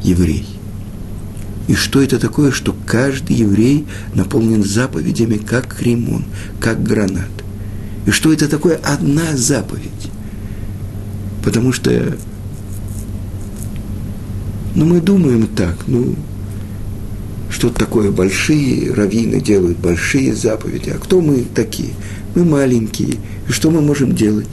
еврей. 0.02 0.46
И 1.66 1.74
что 1.74 2.00
это 2.00 2.18
такое, 2.18 2.52
что 2.52 2.76
каждый 2.86 3.36
еврей 3.36 3.86
наполнен 4.14 4.62
заповедями, 4.62 5.36
как 5.36 5.82
ремон, 5.82 6.24
как 6.60 6.82
гранат. 6.82 7.30
И 8.06 8.10
что 8.12 8.32
это 8.32 8.48
такое 8.48 8.76
одна 8.76 9.36
заповедь. 9.36 10.10
Потому 11.42 11.72
что 11.72 12.16
ну, 14.76 14.84
мы 14.84 15.00
думаем 15.00 15.48
так, 15.48 15.74
ну, 15.86 16.14
что-то 17.56 17.78
такое, 17.78 18.10
большие 18.10 18.92
раввины 18.92 19.40
делают 19.40 19.78
большие 19.78 20.34
заповеди. 20.34 20.90
А 20.90 20.98
кто 20.98 21.22
мы 21.22 21.42
такие? 21.54 21.94
Мы 22.34 22.44
маленькие. 22.44 23.14
И 23.48 23.52
что 23.52 23.70
мы 23.70 23.80
можем 23.80 24.14
делать? 24.14 24.46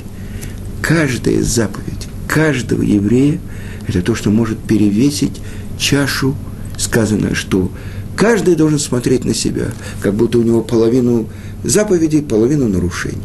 Каждая 0.82 1.44
заповедь 1.44 2.08
каждого 2.30 2.82
еврея– 2.82 3.42
это 3.89 4.02
то, 4.02 4.16
что 4.16 4.30
может 4.30 4.58
перевесить 4.58 5.42
чашу, 5.78 6.34
сказано, 6.78 7.36
что 7.36 7.70
каждый 8.16 8.56
должен 8.56 8.80
смотреть 8.80 9.26
на 9.26 9.34
себя, 9.34 9.72
как 10.00 10.13
будто 10.13 10.39
у 10.39 10.44
него 10.44 10.62
половину 10.62 11.28
заповедей, 11.66 12.22
половину 12.22 12.70
нарушений. 12.70 13.18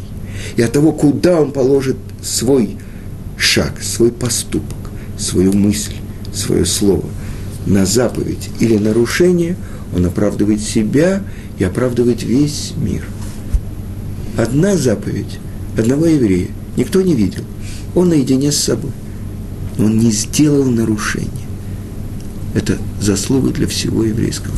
И 0.57 0.61
от 0.61 0.73
того, 0.73 0.91
куда 0.91 1.39
он 1.39 1.53
положит 1.53 1.95
свой 2.21 2.75
шаг, 3.37 3.81
свой 3.81 4.11
поступок, 4.11 4.77
свою 5.17 5.53
мысль, 5.53 5.95
свое 6.33 6.65
слово– 6.65 7.05
на 7.69 7.85
заповедь 7.85 8.49
или 8.59 8.77
нарушение, 8.77 9.55
он 9.95 10.05
оправдывает 10.05 10.61
себя 10.61 11.23
и 11.57 11.63
оправдывает 11.63 12.23
весь 12.23 12.73
мир. 12.75 13.05
Одна 14.37 14.75
заповедь 14.75 15.39
одного 15.77 16.07
еврея 16.07 16.47
никто 16.75 17.01
не 17.01 17.15
видел. 17.15 17.43
Он 17.95 18.09
наедине 18.09 18.51
с 18.51 18.57
собой. 18.57 18.91
Он 19.77 19.97
не 19.97 20.11
сделал 20.11 20.65
нарушения. 20.65 21.29
Это 22.53 22.77
заслуга 23.01 23.51
для 23.51 23.67
всего 23.67 24.03
еврейского. 24.03 24.55